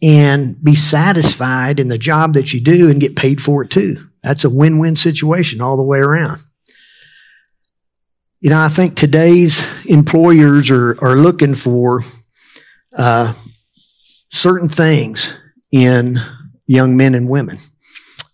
and 0.01 0.63
be 0.63 0.77
satisfied 0.77 1.81
in 1.81 1.89
the 1.89 1.99
job 1.99 2.35
that 2.35 2.55
you 2.55 2.61
do 2.61 2.89
and 2.89 3.01
get 3.01 3.17
paid 3.17 3.43
for 3.43 3.65
it 3.65 3.71
too. 3.71 3.97
That's 4.23 4.45
a 4.45 4.51
win-win 4.51 4.95
situation 4.95 5.61
all 5.61 5.77
the 5.77 5.83
way 5.83 5.99
around. 5.99 6.39
You 8.39 8.51
know, 8.51 8.61
I 8.61 8.69
think 8.69 8.95
today's 8.95 9.67
employers 9.87 10.71
are, 10.71 10.97
are 11.05 11.17
looking 11.17 11.55
for 11.55 12.01
uh, 12.97 13.35
certain 14.29 14.69
things 14.69 15.39
in 15.71 16.19
young 16.67 16.97
men 16.97 17.15
and 17.15 17.29
women. 17.29 17.59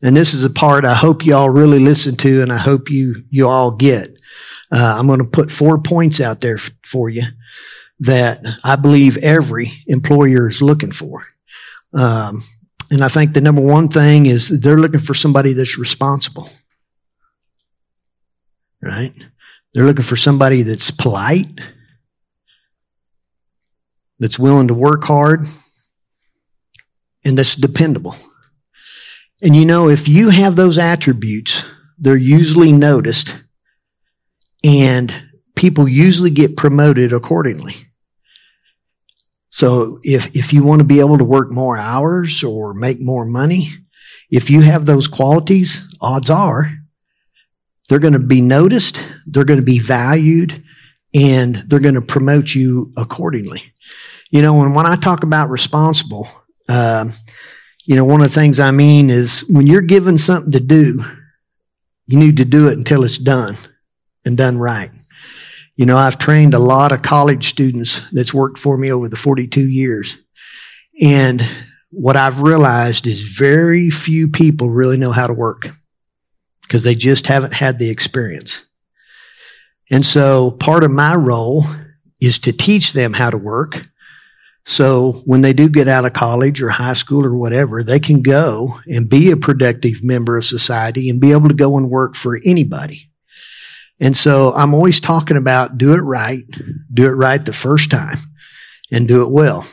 And 0.03 0.17
this 0.17 0.33
is 0.35 0.45
a 0.45 0.51
part 0.51 0.85
I 0.85 0.95
hope 0.95 1.25
you 1.25 1.35
all 1.35 1.51
really 1.51 1.81
listen 1.81 2.17
to 2.17 2.43
and 2.43 2.53
I 2.53 2.59
hope 2.59 2.91
you, 2.91 3.25
you 3.31 3.49
all 3.49 3.73
get. 3.73 4.11
Uh, 4.71 4.97
I'm 4.99 5.07
going 5.07 5.19
to 5.19 5.25
put 5.25 5.51
four 5.51 5.79
points 5.79 6.21
out 6.21 6.41
there 6.41 6.57
f- 6.57 6.71
for 6.85 7.09
you 7.09 7.25
that 8.01 8.41
I 8.65 8.77
believe 8.77 9.17
every 9.19 9.73
employer 9.87 10.49
is 10.49 10.63
looking 10.63 10.93
for. 10.93 11.23
Um, 11.93 12.41
and 12.91 13.03
I 13.03 13.09
think 13.09 13.33
the 13.33 13.41
number 13.41 13.61
one 13.61 13.89
thing 13.89 14.27
is 14.27 14.61
they're 14.61 14.79
looking 14.79 15.01
for 15.01 15.15
somebody 15.15 15.53
that's 15.53 15.79
responsible. 15.79 16.49
Right? 18.81 19.13
They're 19.75 19.85
looking 19.85 20.05
for 20.05 20.17
somebody 20.17 20.63
that's 20.63 20.91
polite 20.91 21.61
that's 24.19 24.39
willing 24.39 24.69
to 24.69 24.75
work 24.75 25.05
hard, 25.05 25.45
and 27.25 27.39
that's 27.39 27.55
dependable. 27.55 28.15
And 29.43 29.55
you 29.55 29.65
know, 29.65 29.89
if 29.89 30.09
you 30.09 30.31
have 30.31 30.57
those 30.57 30.79
attributes, 30.79 31.65
they're 31.99 32.17
usually 32.17 32.73
noticed, 32.73 33.43
and 34.65 35.15
people 35.55 35.89
usually 35.89 36.31
get 36.31 36.57
promoted 36.57 37.13
accordingly. 37.13 37.75
So 39.51 39.99
if, 40.03 40.35
if 40.37 40.53
you 40.53 40.63
want 40.63 40.81
to 40.81 40.87
be 40.87 41.01
able 41.01 41.19
to 41.19 41.25
work 41.25 41.51
more 41.51 41.77
hours 41.77 42.45
or 42.45 42.75
make 42.75 43.01
more 43.01 43.25
money, 43.25 43.71
if 44.31 44.51
you 44.51 44.61
have 44.61 44.87
those 44.87 45.09
qualities, 45.09 45.97
odds 46.01 46.31
are 46.31 46.73
they're 47.89 47.99
going 47.99 48.13
to 48.13 48.19
be 48.19 48.41
noticed, 48.41 49.03
they're 49.27 49.45
going 49.45 49.61
to 49.61 49.65
be 49.65 49.79
valued, 49.79 50.63
and 51.15 51.55
they're 51.55 51.81
going 51.81 51.95
to 51.95 52.03
promote 52.03 52.55
you 52.55 52.93
accordingly. 52.97 53.73
You 54.31 54.43
know, 54.43 54.63
and 54.63 54.75
when 54.75 54.87
I 54.87 54.97
talk 54.97 55.23
about 55.23 55.51
responsible, 55.51 56.29
um, 56.69 57.13
you 57.85 57.97
know, 57.97 58.05
one 58.05 58.21
of 58.21 58.29
the 58.29 58.35
things 58.35 58.61
I 58.61 58.71
mean 58.71 59.09
is 59.09 59.45
when 59.49 59.67
you're 59.67 59.81
given 59.81 60.19
something 60.19 60.53
to 60.53 60.61
do, 60.61 61.03
you 62.07 62.19
need 62.19 62.37
to 62.37 62.45
do 62.45 62.69
it 62.69 62.77
until 62.77 63.05
it's 63.05 63.19
done 63.19 63.57
and 64.25 64.37
done 64.37 64.59
right. 64.59 64.91
You 65.77 65.87
know, 65.87 65.97
I've 65.97 66.19
trained 66.19 66.55
a 66.55 66.59
lot 66.59 66.93
of 66.93 67.03
college 67.03 67.47
students 67.47 68.05
that's 68.11 68.35
worked 68.35 68.59
for 68.59 68.77
me 68.77 68.93
over 68.93 69.09
the 69.09 69.17
42 69.17 69.67
years. 69.67 70.19
And 71.01 71.41
what 71.91 72.17
I've 72.17 72.43
realized 72.43 73.07
is 73.07 73.37
very 73.39 73.89
few 73.89 74.29
people 74.29 74.71
really 74.71 74.97
know 74.97 75.13
how 75.13 75.27
to 75.27 75.33
work 75.33 75.69
because 76.63 76.83
they 76.83 76.95
just 76.95 77.27
haven't 77.29 77.55
had 77.55 77.79
the 77.79 77.91
experience. 77.91 78.67
And 79.91 80.05
so 80.05 80.51
part 80.51 80.85
of 80.85 80.91
my 80.91 81.15
role 81.15 81.65
is 82.21 82.39
to 82.41 82.53
teach 82.53 82.93
them 82.93 83.15
how 83.15 83.31
to 83.31 83.39
work. 83.39 83.89
So 84.69 85.23
when 85.25 85.41
they 85.41 85.55
do 85.55 85.71
get 85.71 85.89
out 85.89 86.05
of 86.05 86.13
college 86.13 86.61
or 86.61 86.69
high 86.69 86.93
school 86.93 87.25
or 87.25 87.35
whatever, 87.35 87.83
they 87.83 87.99
can 87.99 88.21
go 88.21 88.79
and 88.87 89.09
be 89.09 89.31
a 89.31 89.37
productive 89.37 90.05
member 90.05 90.37
of 90.37 90.45
society 90.45 91.09
and 91.09 91.23
be 91.23 91.33
able 91.33 91.49
to 91.49 91.55
go 91.55 91.79
and 91.79 91.89
work 91.89 92.15
for 92.15 92.39
anybody. 92.45 93.11
And 93.99 94.15
so 94.15 94.53
I'm 94.53 94.75
always 94.75 95.01
talking 95.01 95.39
about 95.39 95.79
do 95.79 95.95
it 95.95 96.03
right, 96.03 96.45
do 96.93 97.07
it 97.07 97.13
right 97.13 97.43
the 97.43 97.55
first 97.55 97.91
time 97.91 98.19
and 98.93 99.09
do 99.09 99.23
it 99.23 99.31
well, 99.31 99.65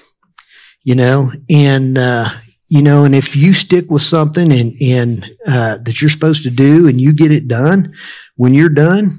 you 0.82 0.96
know, 0.96 1.30
and, 1.50 1.98
uh, 1.98 2.30
you 2.70 2.82
know, 2.82 3.04
and 3.04 3.14
if 3.14 3.36
you 3.36 3.52
stick 3.52 3.92
with 3.92 4.02
something 4.02 4.50
and, 4.50 4.75
and, 4.82 5.25
uh, 5.46 5.78
that 5.80 6.02
you're 6.02 6.08
supposed 6.08 6.44
to 6.44 6.50
do 6.50 6.88
and 6.88 7.02
you 7.02 7.12
get 7.12 7.34
it 7.34 7.50
done, 7.50 7.94
when 8.38 8.54
you're 8.54 8.70
done, 8.70 9.10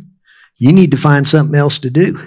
you 0.57 0.73
need 0.73 0.93
to 0.93 0.97
find 0.97 1.29
something 1.29 1.55
else 1.55 1.79
to 1.81 1.91
do. 1.91 2.19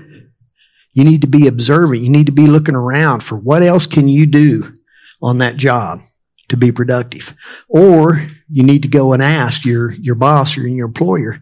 You 1.00 1.06
need 1.06 1.22
to 1.22 1.28
be 1.28 1.48
observant. 1.48 2.02
You 2.02 2.10
need 2.10 2.26
to 2.26 2.34
be 2.34 2.46
looking 2.46 2.76
around 2.76 3.24
for 3.24 3.38
what 3.38 3.64
else 3.64 3.88
can 3.88 4.10
you 4.10 4.26
do 4.26 4.78
on 5.22 5.38
that 5.38 5.56
job 5.56 6.02
to 6.50 6.58
be 6.58 6.74
productive. 6.74 7.34
Or 7.70 8.22
you 8.50 8.64
need 8.64 8.82
to 8.82 8.90
go 8.90 9.14
and 9.14 9.24
ask 9.24 9.64
your, 9.64 9.94
your 9.94 10.16
boss 10.16 10.58
or 10.58 10.68
your 10.68 10.88
employer, 10.88 11.38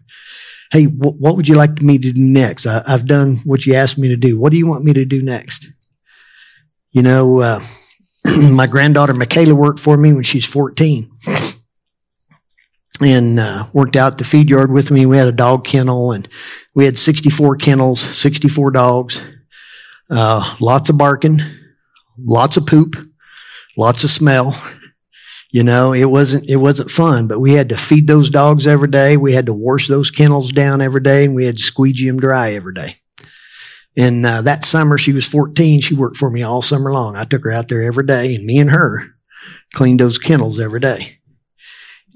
Hey, 0.70 0.84
wh- 0.84 1.20
what 1.20 1.34
would 1.34 1.48
you 1.48 1.56
like 1.56 1.82
me 1.82 1.98
to 1.98 2.12
do 2.12 2.22
next? 2.22 2.68
I, 2.68 2.88
have 2.88 3.08
done 3.08 3.38
what 3.44 3.66
you 3.66 3.74
asked 3.74 3.98
me 3.98 4.06
to 4.10 4.16
do. 4.16 4.38
What 4.38 4.52
do 4.52 4.58
you 4.58 4.66
want 4.68 4.84
me 4.84 4.92
to 4.92 5.04
do 5.04 5.22
next? 5.22 5.74
You 6.92 7.02
know, 7.02 7.40
uh, 7.40 7.60
my 8.52 8.68
granddaughter 8.68 9.14
Michaela 9.14 9.56
worked 9.56 9.80
for 9.80 9.96
me 9.96 10.12
when 10.12 10.22
she's 10.22 10.46
14 10.46 11.10
and 13.00 13.40
uh, 13.40 13.64
worked 13.72 13.96
out 13.96 14.18
the 14.18 14.24
feed 14.24 14.50
yard 14.50 14.70
with 14.70 14.92
me. 14.92 15.04
We 15.04 15.16
had 15.16 15.26
a 15.26 15.32
dog 15.32 15.64
kennel 15.64 16.12
and 16.12 16.28
we 16.76 16.84
had 16.84 16.96
64 16.96 17.56
kennels, 17.56 17.98
64 17.98 18.70
dogs, 18.70 19.20
uh, 20.10 20.56
lots 20.60 20.90
of 20.90 20.98
barking, 20.98 21.40
lots 22.18 22.56
of 22.56 22.66
poop, 22.66 22.94
lots 23.76 24.04
of 24.04 24.10
smell. 24.10 24.60
You 25.50 25.64
know, 25.64 25.94
it 25.94 26.04
wasn't, 26.04 26.48
it 26.48 26.56
wasn't 26.56 26.90
fun, 26.90 27.26
but 27.26 27.40
we 27.40 27.54
had 27.54 27.70
to 27.70 27.76
feed 27.76 28.06
those 28.06 28.28
dogs 28.28 28.66
every 28.66 28.88
day. 28.88 29.16
We 29.16 29.32
had 29.32 29.46
to 29.46 29.54
wash 29.54 29.88
those 29.88 30.10
kennels 30.10 30.52
down 30.52 30.82
every 30.82 31.00
day 31.00 31.24
and 31.24 31.34
we 31.34 31.46
had 31.46 31.56
to 31.56 31.62
squeegee 31.62 32.06
them 32.06 32.20
dry 32.20 32.52
every 32.52 32.74
day. 32.74 32.94
And 33.96 34.24
uh, 34.26 34.42
that 34.42 34.64
summer, 34.64 34.98
she 34.98 35.12
was 35.12 35.26
14. 35.26 35.80
She 35.80 35.94
worked 35.94 36.18
for 36.18 36.30
me 36.30 36.42
all 36.42 36.60
summer 36.60 36.92
long. 36.92 37.16
I 37.16 37.24
took 37.24 37.44
her 37.44 37.50
out 37.50 37.68
there 37.68 37.82
every 37.82 38.04
day 38.04 38.34
and 38.34 38.44
me 38.44 38.58
and 38.58 38.70
her 38.70 39.04
cleaned 39.72 40.00
those 40.00 40.18
kennels 40.18 40.60
every 40.60 40.80
day. 40.80 41.18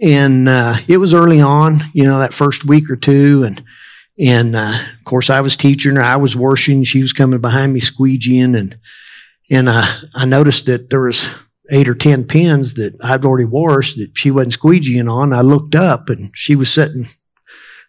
And 0.01 0.49
uh, 0.49 0.75
it 0.89 0.99
was 0.99 1.15
early 1.15 1.41
on, 1.41 1.79
you 1.95 2.05
know, 2.05 2.19
that 2.19 2.35
first 2.35 2.65
week 2.65 2.91
or 2.91 2.97
two. 2.97 3.45
And 3.45 3.63
and 4.19 4.55
uh, 4.55 4.79
of 4.99 5.05
course, 5.05 5.31
I 5.31 5.41
was 5.41 5.57
teaching 5.57 5.97
her. 5.97 6.03
I 6.03 6.17
was 6.17 6.37
washing. 6.37 6.85
She 6.85 7.01
was 7.01 7.13
coming 7.13 7.41
behind 7.41 7.73
me, 7.73 7.81
squeegeeing, 7.81 8.59
and 8.59 8.79
and 9.51 9.69
uh, 9.69 9.87
I 10.15 10.25
noticed 10.25 10.67
that 10.67 10.91
there 10.91 11.03
was 11.03 11.29
eight 11.71 11.89
or 11.89 11.95
ten 11.95 12.25
pins 12.25 12.75
that 12.75 12.97
I'd 13.03 13.25
already 13.25 13.45
washed 13.45 13.97
that 13.97 14.17
she 14.17 14.31
wasn't 14.31 14.55
squeegeeing 14.55 15.11
on. 15.11 15.33
I 15.33 15.41
looked 15.41 15.75
up, 15.75 16.09
and 16.09 16.31
she 16.35 16.55
was 16.55 16.73
sitting 16.73 17.07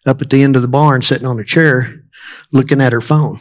up 0.06 0.22
at 0.22 0.30
the 0.30 0.42
end 0.42 0.56
of 0.56 0.62
the 0.62 0.68
barn, 0.68 1.02
sitting 1.02 1.26
on 1.26 1.38
a 1.38 1.44
chair, 1.44 2.02
looking 2.52 2.80
at 2.80 2.92
her 2.92 3.00
phone. 3.00 3.38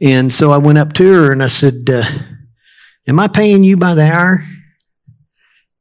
And 0.00 0.32
so 0.32 0.52
I 0.52 0.58
went 0.58 0.78
up 0.78 0.92
to 0.94 1.12
her 1.12 1.32
and 1.32 1.42
I 1.42 1.48
said, 1.48 1.88
uh, 1.88 2.04
"Am 3.06 3.18
I 3.18 3.28
paying 3.28 3.64
you 3.64 3.76
by 3.76 3.94
the 3.94 4.10
hour?" 4.10 4.42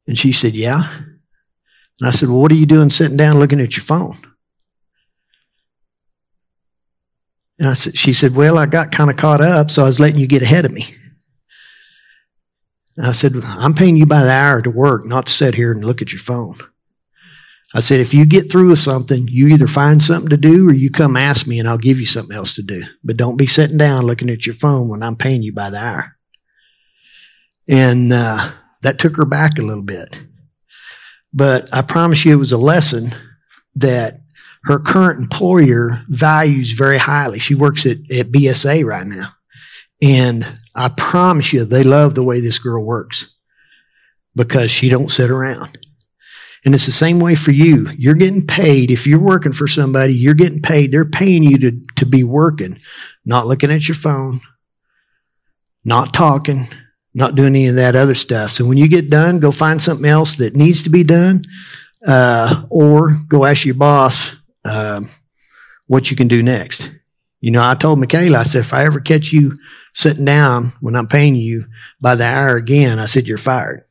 And 0.07 0.17
she 0.17 0.31
said, 0.31 0.53
"Yeah." 0.53 1.03
And 1.99 2.07
I 2.07 2.11
said, 2.11 2.29
Well, 2.29 2.39
what 2.39 2.51
are 2.51 2.55
you 2.55 2.65
doing 2.65 2.89
sitting 2.89 3.17
down 3.17 3.39
looking 3.39 3.61
at 3.61 3.77
your 3.77 3.83
phone? 3.83 4.15
And 7.59 7.69
I 7.69 7.73
said, 7.73 7.97
she 7.97 8.13
said, 8.13 8.35
Well, 8.35 8.57
I 8.57 8.65
got 8.65 8.91
kind 8.91 9.09
of 9.09 9.17
caught 9.17 9.41
up, 9.41 9.71
so 9.71 9.83
I 9.83 9.85
was 9.85 9.99
letting 9.99 10.19
you 10.19 10.27
get 10.27 10.41
ahead 10.41 10.65
of 10.65 10.71
me. 10.71 10.95
And 12.97 13.07
I 13.07 13.11
said, 13.11 13.33
I'm 13.43 13.73
paying 13.73 13.97
you 13.97 14.05
by 14.05 14.23
the 14.23 14.31
hour 14.31 14.61
to 14.61 14.69
work, 14.69 15.05
not 15.05 15.27
to 15.27 15.31
sit 15.31 15.55
here 15.55 15.71
and 15.71 15.83
look 15.83 16.01
at 16.01 16.11
your 16.11 16.19
phone. 16.19 16.55
I 17.75 17.79
said, 17.79 17.99
if 17.99 18.13
you 18.13 18.25
get 18.25 18.51
through 18.51 18.69
with 18.69 18.79
something, 18.79 19.27
you 19.27 19.47
either 19.47 19.65
find 19.65 19.99
something 19.99 20.29
to 20.29 20.37
do 20.37 20.69
or 20.69 20.73
you 20.73 20.91
come 20.91 21.17
ask 21.17 21.47
me 21.47 21.57
and 21.57 21.67
I'll 21.67 21.79
give 21.79 21.99
you 21.99 22.05
something 22.05 22.35
else 22.35 22.53
to 22.55 22.61
do. 22.61 22.83
But 23.03 23.17
don't 23.17 23.37
be 23.37 23.47
sitting 23.47 23.77
down 23.77 24.05
looking 24.05 24.29
at 24.29 24.45
your 24.45 24.53
phone 24.53 24.89
when 24.89 25.01
I'm 25.01 25.15
paying 25.15 25.41
you 25.41 25.53
by 25.53 25.71
the 25.71 25.83
hour. 25.83 26.15
And 27.67 28.13
uh, 28.13 28.51
that 28.81 28.99
took 28.99 29.15
her 29.15 29.25
back 29.25 29.57
a 29.57 29.63
little 29.63 29.83
bit. 29.83 30.21
But 31.33 31.73
I 31.73 31.81
promise 31.81 32.25
you 32.25 32.33
it 32.33 32.39
was 32.39 32.51
a 32.51 32.59
lesson 32.59 33.09
that 33.75 34.17
her 34.65 34.79
current 34.79 35.19
employer 35.19 36.03
values 36.07 36.71
very 36.71 36.97
highly. 36.97 37.39
She 37.39 37.55
works 37.55 37.85
at, 37.85 37.97
at 38.11 38.31
BSA 38.31 38.85
right 38.85 39.05
now. 39.05 39.29
And 40.01 40.45
I 40.75 40.89
promise 40.89 41.53
you 41.53 41.65
they 41.65 41.83
love 41.83 42.15
the 42.15 42.23
way 42.23 42.39
this 42.39 42.59
girl 42.59 42.83
works 42.83 43.33
because 44.35 44.71
she 44.71 44.89
don't 44.89 45.11
sit 45.11 45.29
around. 45.29 45.77
And 46.65 46.73
it's 46.73 46.85
the 46.85 46.93
same 46.93 47.19
way 47.19 47.35
for 47.35 47.51
you. 47.51 47.87
You're 47.97 48.15
getting 48.15 48.47
paid. 48.47 48.89
If 48.89 49.05
you're 49.05 49.19
working 49.19 49.51
for 49.51 49.67
somebody, 49.67 50.13
you're 50.13 50.33
getting 50.33 50.61
paid. 50.61 50.91
They're 50.91 51.09
paying 51.09 51.43
you 51.43 51.57
to, 51.59 51.71
to 51.97 52.05
be 52.05 52.23
working, 52.23 52.79
not 53.25 53.47
looking 53.47 53.71
at 53.71 53.87
your 53.87 53.95
phone, 53.95 54.39
not 55.83 56.13
talking, 56.13 56.63
not 57.13 57.35
doing 57.35 57.49
any 57.49 57.67
of 57.67 57.75
that 57.75 57.97
other 57.97 58.15
stuff. 58.15 58.51
So 58.51 58.65
when 58.65 58.77
you 58.77 58.87
get 58.87 59.09
done, 59.09 59.39
go 59.39 59.51
find 59.51 59.81
something 59.81 60.09
else 60.09 60.35
that 60.37 60.55
needs 60.55 60.83
to 60.83 60.89
be 60.89 61.03
done, 61.03 61.43
uh, 62.07 62.63
or 62.69 63.17
go 63.27 63.43
ask 63.43 63.65
your 63.65 63.75
boss 63.75 64.37
uh, 64.65 65.01
what 65.87 66.09
you 66.09 66.17
can 66.17 66.27
do 66.27 66.41
next. 66.41 66.91
You 67.41 67.51
know, 67.51 67.61
I 67.61 67.75
told 67.75 67.99
Michaela, 67.99 68.39
I 68.39 68.43
said, 68.43 68.59
if 68.59 68.73
I 68.73 68.85
ever 68.85 68.99
catch 68.99 69.33
you 69.33 69.51
sitting 69.93 70.25
down 70.25 70.71
when 70.79 70.95
I'm 70.95 71.07
paying 71.07 71.35
you 71.35 71.65
by 71.99 72.15
the 72.15 72.25
hour 72.25 72.55
again, 72.55 72.99
I 72.99 73.05
said, 73.05 73.27
you're 73.27 73.37
fired. 73.37 73.83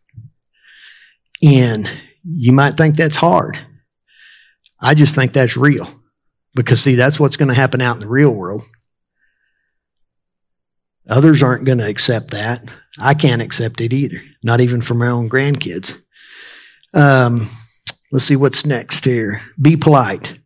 And 1.42 1.90
you 2.24 2.52
might 2.52 2.76
think 2.76 2.96
that's 2.96 3.16
hard. 3.16 3.58
I 4.80 4.94
just 4.94 5.14
think 5.14 5.32
that's 5.32 5.56
real 5.56 5.86
because 6.54 6.80
see, 6.80 6.94
that's 6.94 7.20
what's 7.20 7.36
going 7.36 7.48
to 7.48 7.54
happen 7.54 7.80
out 7.80 7.96
in 7.96 8.00
the 8.00 8.08
real 8.08 8.30
world. 8.30 8.62
Others 11.08 11.42
aren't 11.42 11.64
going 11.64 11.78
to 11.78 11.88
accept 11.88 12.30
that. 12.30 12.74
I 13.00 13.14
can't 13.14 13.42
accept 13.42 13.80
it 13.80 13.92
either, 13.92 14.18
not 14.42 14.60
even 14.60 14.80
for 14.80 14.94
my 14.94 15.08
own 15.08 15.28
grandkids. 15.28 16.00
Um, 16.94 17.46
let's 18.12 18.24
see 18.24 18.36
what's 18.36 18.66
next 18.66 19.04
here. 19.04 19.40
Be 19.60 19.76
polite, 19.76 20.38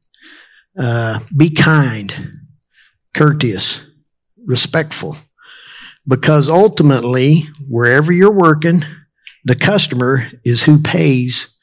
uh, 0.78 1.20
be 1.36 1.50
kind, 1.50 2.38
courteous, 3.14 3.82
respectful, 4.44 5.16
because 6.06 6.48
ultimately, 6.48 7.42
wherever 7.68 8.12
you're 8.12 8.32
working, 8.32 8.82
the 9.44 9.56
customer 9.56 10.28
is 10.44 10.62
who 10.62 10.80
pays 10.80 11.56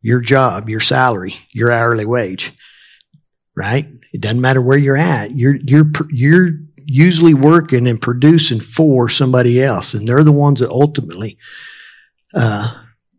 your 0.00 0.20
job, 0.20 0.68
your 0.68 0.80
salary, 0.80 1.34
your 1.52 1.70
hourly 1.72 2.06
wage, 2.06 2.52
right? 3.56 3.84
It 4.12 4.20
doesn't 4.20 4.40
matter 4.40 4.62
where 4.62 4.78
you're 4.78 4.96
at. 4.96 5.32
You're, 5.32 5.56
you're, 5.56 5.90
you're 6.10 6.50
usually 6.86 7.34
working 7.34 7.86
and 7.86 8.00
producing 8.00 8.60
for 8.60 9.08
somebody 9.08 9.62
else, 9.62 9.94
and 9.94 10.06
they're 10.06 10.24
the 10.24 10.32
ones 10.32 10.60
that 10.60 10.70
ultimately 10.70 11.36
uh, 12.34 12.72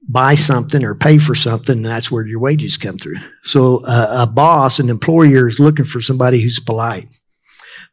buy 0.09 0.33
something 0.33 0.83
or 0.83 0.95
pay 0.95 1.19
for 1.19 1.35
something, 1.35 1.77
and 1.77 1.85
that's 1.85 2.11
where 2.11 2.25
your 2.25 2.39
wages 2.39 2.77
come 2.77 2.97
through. 2.97 3.17
So 3.43 3.85
uh, 3.85 4.25
a 4.27 4.27
boss, 4.27 4.79
an 4.79 4.89
employer, 4.89 5.47
is 5.47 5.59
looking 5.59 5.85
for 5.85 6.01
somebody 6.01 6.41
who's 6.41 6.59
polite. 6.59 7.07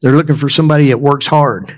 They're 0.01 0.17
looking 0.17 0.37
for 0.37 0.49
somebody 0.49 0.89
that 0.89 1.01
works 1.01 1.27
hard. 1.27 1.69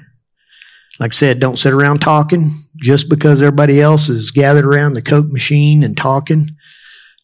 Like 1.01 1.13
I 1.13 1.15
said, 1.15 1.41
don't 1.41 1.59
sit 1.59 1.73
around 1.73 2.01
talking 2.01 2.51
just 2.77 3.09
because 3.09 3.41
everybody 3.41 3.81
else 3.81 4.09
is 4.09 4.31
gathered 4.31 4.65
around 4.65 4.95
the 4.95 5.03
Coke 5.03 5.29
machine 5.29 5.83
and 5.83 5.97
talking. 5.97 6.49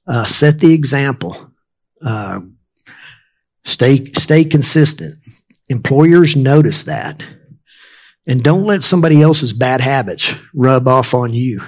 Uh, 0.07 0.25
set 0.25 0.59
the 0.59 0.75
example. 0.75 1.53
Uh, 2.05 2.41
stay 3.65 4.11
stay 4.13 4.45
consistent. 4.45 5.15
Employers 5.69 6.37
notice 6.37 6.85
that. 6.85 7.23
And 8.27 8.43
don't 8.43 8.65
let 8.65 8.83
somebody 8.83 9.21
else's 9.23 9.53
bad 9.53 9.81
habits 9.81 10.35
rub 10.55 10.89
off 10.89 11.15
on 11.15 11.35
you. 11.35 11.61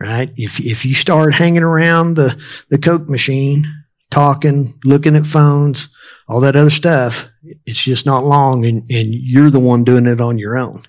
Right? 0.00 0.30
If, 0.36 0.60
if 0.60 0.86
you 0.86 0.94
start 0.94 1.34
hanging 1.34 1.62
around 1.62 2.14
the, 2.14 2.42
the 2.70 2.78
Coke 2.78 3.08
machine, 3.08 3.66
talking, 4.10 4.72
looking 4.84 5.14
at 5.14 5.26
phones, 5.26 5.88
All 6.30 6.40
that 6.42 6.54
other 6.54 6.70
stuff, 6.70 7.28
it's 7.66 7.82
just 7.82 8.06
not 8.06 8.22
long 8.22 8.64
and, 8.64 8.88
and 8.88 9.12
you're 9.12 9.50
the 9.50 9.58
one 9.58 9.82
doing 9.82 10.06
it 10.06 10.20
on 10.20 10.38
your 10.38 10.56
own. 10.56 10.80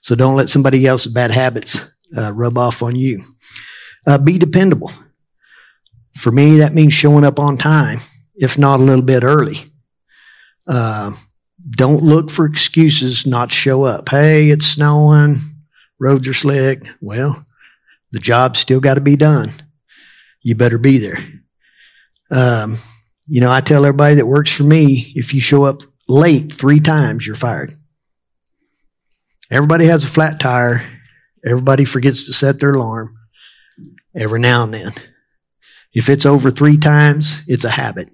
So 0.00 0.14
don't 0.14 0.36
let 0.36 0.48
somebody 0.48 0.86
else's 0.86 1.12
bad 1.12 1.32
habits 1.32 1.84
uh, 2.16 2.32
rub 2.32 2.56
off 2.56 2.80
on 2.80 2.94
you. 2.94 3.20
Uh, 4.06 4.18
be 4.18 4.38
dependable. 4.38 4.92
For 6.14 6.30
me, 6.30 6.58
that 6.58 6.72
means 6.72 6.92
showing 6.92 7.24
up 7.24 7.40
on 7.40 7.56
time, 7.56 7.98
if 8.36 8.58
not 8.58 8.78
a 8.78 8.84
little 8.84 9.04
bit 9.04 9.24
early. 9.24 9.56
Uh, 10.68 11.14
don't 11.70 12.04
look 12.04 12.30
for 12.30 12.46
excuses 12.46 13.26
not 13.26 13.50
to 13.50 13.56
show 13.56 13.82
up. 13.82 14.08
Hey, 14.08 14.50
it's 14.50 14.66
snowing, 14.66 15.38
roads 15.98 16.28
are 16.28 16.32
slick. 16.32 16.88
Well, 17.00 17.44
the 18.12 18.18
job's 18.18 18.58
still 18.58 18.80
got 18.80 18.94
to 18.94 19.00
be 19.00 19.16
done. 19.16 19.50
You 20.42 20.54
better 20.54 20.78
be 20.78 20.98
there. 20.98 21.18
Um, 22.30 22.76
you 23.26 23.40
know, 23.40 23.50
I 23.50 23.60
tell 23.60 23.84
everybody 23.84 24.16
that 24.16 24.26
works 24.26 24.54
for 24.54 24.64
me, 24.64 25.12
if 25.14 25.34
you 25.34 25.40
show 25.40 25.64
up 25.64 25.82
late 26.08 26.52
three 26.52 26.80
times, 26.80 27.26
you're 27.26 27.36
fired. 27.36 27.74
Everybody 29.50 29.86
has 29.86 30.04
a 30.04 30.08
flat 30.08 30.40
tire. 30.40 30.82
Everybody 31.44 31.84
forgets 31.84 32.26
to 32.26 32.32
set 32.32 32.60
their 32.60 32.74
alarm 32.74 33.16
every 34.14 34.40
now 34.40 34.64
and 34.64 34.74
then. 34.74 34.92
If 35.92 36.08
it's 36.08 36.26
over 36.26 36.50
three 36.50 36.78
times, 36.78 37.42
it's 37.46 37.64
a 37.64 37.70
habit. 37.70 38.08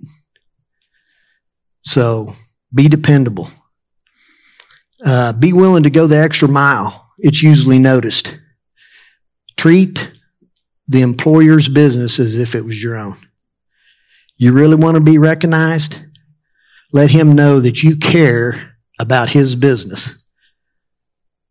So 1.82 2.32
be 2.74 2.88
dependable. 2.88 3.48
Uh, 5.04 5.32
be 5.32 5.52
willing 5.52 5.82
to 5.82 5.90
go 5.90 6.06
the 6.06 6.18
extra 6.18 6.48
mile. 6.48 7.12
It's 7.18 7.42
usually 7.42 7.78
noticed. 7.78 8.38
Treat 9.66 10.12
the 10.86 11.00
employer's 11.00 11.68
business 11.68 12.20
as 12.20 12.36
if 12.36 12.54
it 12.54 12.62
was 12.62 12.80
your 12.80 12.94
own. 12.94 13.16
You 14.36 14.52
really 14.52 14.76
want 14.76 14.94
to 14.94 15.00
be 15.00 15.18
recognized? 15.18 16.02
Let 16.92 17.10
him 17.10 17.34
know 17.34 17.58
that 17.58 17.82
you 17.82 17.96
care 17.96 18.76
about 19.00 19.30
his 19.30 19.56
business 19.56 20.24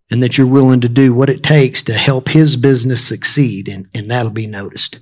and 0.10 0.24
that 0.24 0.38
you're 0.38 0.48
willing 0.48 0.80
to 0.80 0.88
do 0.88 1.14
what 1.14 1.30
it 1.30 1.44
takes 1.44 1.84
to 1.84 1.94
help 1.94 2.30
his 2.30 2.56
business 2.56 3.06
succeed, 3.06 3.68
and, 3.68 3.90
and 3.94 4.10
that'll 4.10 4.32
be 4.32 4.48
noticed. 4.48 5.02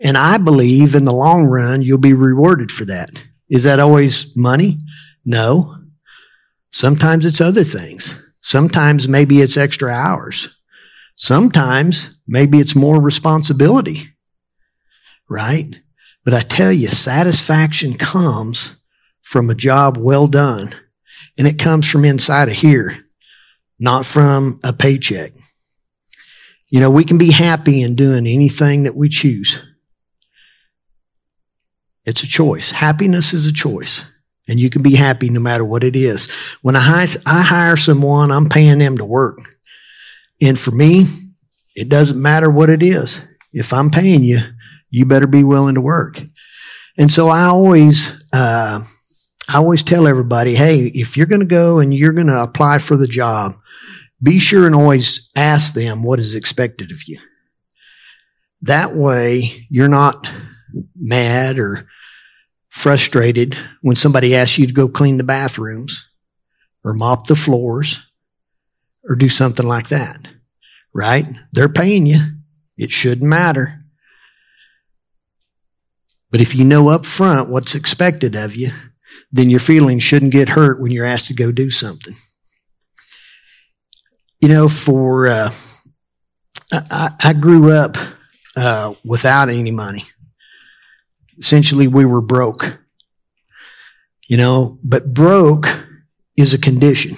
And 0.00 0.18
I 0.18 0.36
believe 0.36 0.96
in 0.96 1.04
the 1.04 1.14
long 1.14 1.44
run, 1.44 1.82
you'll 1.82 1.98
be 1.98 2.14
rewarded 2.14 2.72
for 2.72 2.84
that. 2.86 3.10
Is 3.48 3.62
that 3.62 3.78
always 3.78 4.36
money? 4.36 4.78
No. 5.24 5.76
Sometimes 6.72 7.24
it's 7.24 7.40
other 7.40 7.62
things. 7.62 8.20
Sometimes 8.40 9.06
maybe 9.06 9.40
it's 9.40 9.56
extra 9.56 9.92
hours. 9.92 10.59
Sometimes 11.22 12.16
maybe 12.26 12.60
it's 12.60 12.74
more 12.74 12.98
responsibility, 12.98 14.08
right? 15.28 15.78
But 16.24 16.32
I 16.32 16.40
tell 16.40 16.72
you, 16.72 16.88
satisfaction 16.88 17.98
comes 17.98 18.76
from 19.20 19.50
a 19.50 19.54
job 19.54 19.98
well 19.98 20.26
done, 20.26 20.72
and 21.36 21.46
it 21.46 21.58
comes 21.58 21.90
from 21.90 22.06
inside 22.06 22.48
of 22.48 22.54
here, 22.54 23.04
not 23.78 24.06
from 24.06 24.60
a 24.64 24.72
paycheck. 24.72 25.32
You 26.70 26.80
know, 26.80 26.90
we 26.90 27.04
can 27.04 27.18
be 27.18 27.32
happy 27.32 27.82
in 27.82 27.96
doing 27.96 28.26
anything 28.26 28.84
that 28.84 28.96
we 28.96 29.10
choose. 29.10 29.62
It's 32.06 32.22
a 32.22 32.28
choice. 32.28 32.72
Happiness 32.72 33.34
is 33.34 33.46
a 33.46 33.52
choice. 33.52 34.06
And 34.48 34.58
you 34.58 34.70
can 34.70 34.80
be 34.80 34.96
happy 34.96 35.28
no 35.28 35.38
matter 35.38 35.66
what 35.66 35.84
it 35.84 35.94
is. 35.94 36.30
When 36.62 36.76
I 36.76 37.06
hire, 37.26 37.76
someone, 37.76 38.32
I'm 38.32 38.48
paying 38.48 38.78
them 38.78 38.96
to 38.96 39.04
work. 39.04 39.38
And 40.42 40.58
for 40.58 40.70
me, 40.70 41.04
it 41.76 41.88
doesn't 41.88 42.20
matter 42.20 42.50
what 42.50 42.70
it 42.70 42.82
is. 42.82 43.22
If 43.52 43.72
I'm 43.72 43.90
paying 43.90 44.24
you, 44.24 44.40
you 44.90 45.06
better 45.06 45.26
be 45.26 45.44
willing 45.44 45.74
to 45.74 45.80
work. 45.80 46.22
And 46.98 47.10
so 47.10 47.28
I 47.28 47.44
always, 47.44 48.12
uh, 48.32 48.80
I 49.48 49.56
always 49.56 49.82
tell 49.82 50.06
everybody, 50.06 50.54
hey, 50.54 50.86
if 50.86 51.16
you're 51.16 51.26
going 51.26 51.40
to 51.40 51.46
go 51.46 51.78
and 51.78 51.92
you're 51.94 52.12
going 52.12 52.26
to 52.26 52.42
apply 52.42 52.78
for 52.78 52.96
the 52.96 53.06
job, 53.06 53.54
be 54.22 54.38
sure 54.38 54.66
and 54.66 54.74
always 54.74 55.30
ask 55.34 55.74
them 55.74 56.02
what 56.02 56.20
is 56.20 56.34
expected 56.34 56.90
of 56.90 57.06
you. 57.06 57.18
That 58.62 58.94
way, 58.94 59.66
you're 59.70 59.88
not 59.88 60.28
mad 60.94 61.58
or 61.58 61.88
frustrated 62.68 63.56
when 63.80 63.96
somebody 63.96 64.36
asks 64.36 64.58
you 64.58 64.66
to 64.66 64.72
go 64.72 64.88
clean 64.88 65.16
the 65.16 65.24
bathrooms 65.24 66.08
or 66.84 66.92
mop 66.92 67.26
the 67.26 67.34
floors 67.34 68.06
or 69.10 69.16
do 69.16 69.28
something 69.28 69.66
like 69.66 69.88
that, 69.88 70.28
right? 70.94 71.26
They're 71.52 71.68
paying 71.68 72.06
you. 72.06 72.20
It 72.78 72.90
shouldn't 72.90 73.28
matter. 73.28 73.84
But 76.30 76.40
if 76.40 76.54
you 76.54 76.64
know 76.64 76.88
up 76.88 77.04
front 77.04 77.50
what's 77.50 77.74
expected 77.74 78.36
of 78.36 78.54
you, 78.54 78.70
then 79.32 79.50
your 79.50 79.60
feelings 79.60 80.02
shouldn't 80.02 80.32
get 80.32 80.50
hurt 80.50 80.80
when 80.80 80.92
you're 80.92 81.04
asked 81.04 81.26
to 81.26 81.34
go 81.34 81.50
do 81.50 81.68
something. 81.68 82.14
You 84.40 84.48
know, 84.48 84.68
for, 84.68 85.26
uh, 85.26 85.50
I, 86.72 87.10
I, 87.22 87.32
grew 87.32 87.72
up 87.72 87.96
uh, 88.56 88.94
without 89.04 89.48
any 89.48 89.72
money 89.72 90.04
essentially 91.40 91.88
we 91.88 92.04
were 92.04 92.20
broke. 92.20 92.78
You 94.28 94.36
know, 94.36 94.78
but 94.84 95.12
broke 95.12 95.66
is 96.36 96.54
a 96.54 96.58
condition, 96.58 97.16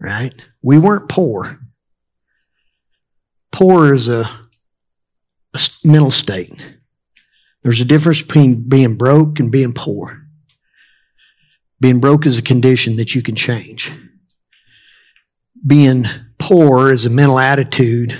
right? 0.00 0.34
We 0.62 0.78
weren't 0.78 1.08
poor. 1.08 1.60
Poor 3.52 3.92
is 3.92 4.08
a, 4.08 4.28
a 5.54 5.60
mental 5.84 6.10
state. 6.10 6.52
There's 7.62 7.80
a 7.80 7.86
difference 7.86 8.22
between 8.22 8.68
being 8.68 8.96
broke 8.96 9.40
and 9.40 9.50
being 9.50 9.72
poor. 9.72 10.22
Being 11.80 12.00
broke 12.00 12.26
is 12.26 12.38
a 12.38 12.42
condition 12.42 12.96
that 12.96 13.14
you 13.14 13.22
can 13.22 13.34
change. 13.34 13.92
Being 15.66 16.04
poor 16.38 16.92
is 16.92 17.06
a 17.06 17.10
mental 17.10 17.38
attitude 17.38 18.12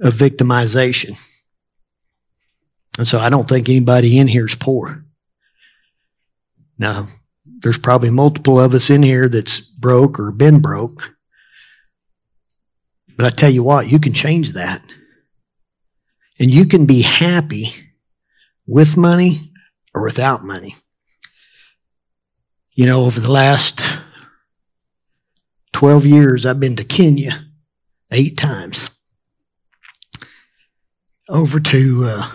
of 0.00 0.14
victimization. 0.14 1.18
And 2.98 3.06
so 3.06 3.18
I 3.18 3.30
don't 3.30 3.48
think 3.48 3.68
anybody 3.68 4.18
in 4.18 4.26
here 4.26 4.46
is 4.46 4.54
poor. 4.54 5.04
Now, 6.78 7.08
there's 7.62 7.78
probably 7.78 8.10
multiple 8.10 8.58
of 8.58 8.74
us 8.74 8.90
in 8.90 9.02
here 9.02 9.28
that's 9.28 9.60
broke 9.60 10.18
or 10.18 10.32
been 10.32 10.60
broke. 10.60 11.10
But 13.16 13.26
I 13.26 13.30
tell 13.30 13.50
you 13.50 13.62
what, 13.62 13.90
you 13.90 13.98
can 13.98 14.12
change 14.12 14.54
that. 14.54 14.82
And 16.38 16.50
you 16.50 16.64
can 16.64 16.86
be 16.86 17.02
happy 17.02 17.74
with 18.66 18.96
money 18.96 19.52
or 19.94 20.04
without 20.04 20.42
money. 20.42 20.74
You 22.72 22.86
know, 22.86 23.02
over 23.04 23.20
the 23.20 23.30
last 23.30 24.02
12 25.74 26.06
years, 26.06 26.46
I've 26.46 26.60
been 26.60 26.76
to 26.76 26.84
Kenya 26.84 27.44
eight 28.10 28.38
times. 28.38 28.88
Over 31.28 31.60
to 31.60 32.04
uh, 32.06 32.32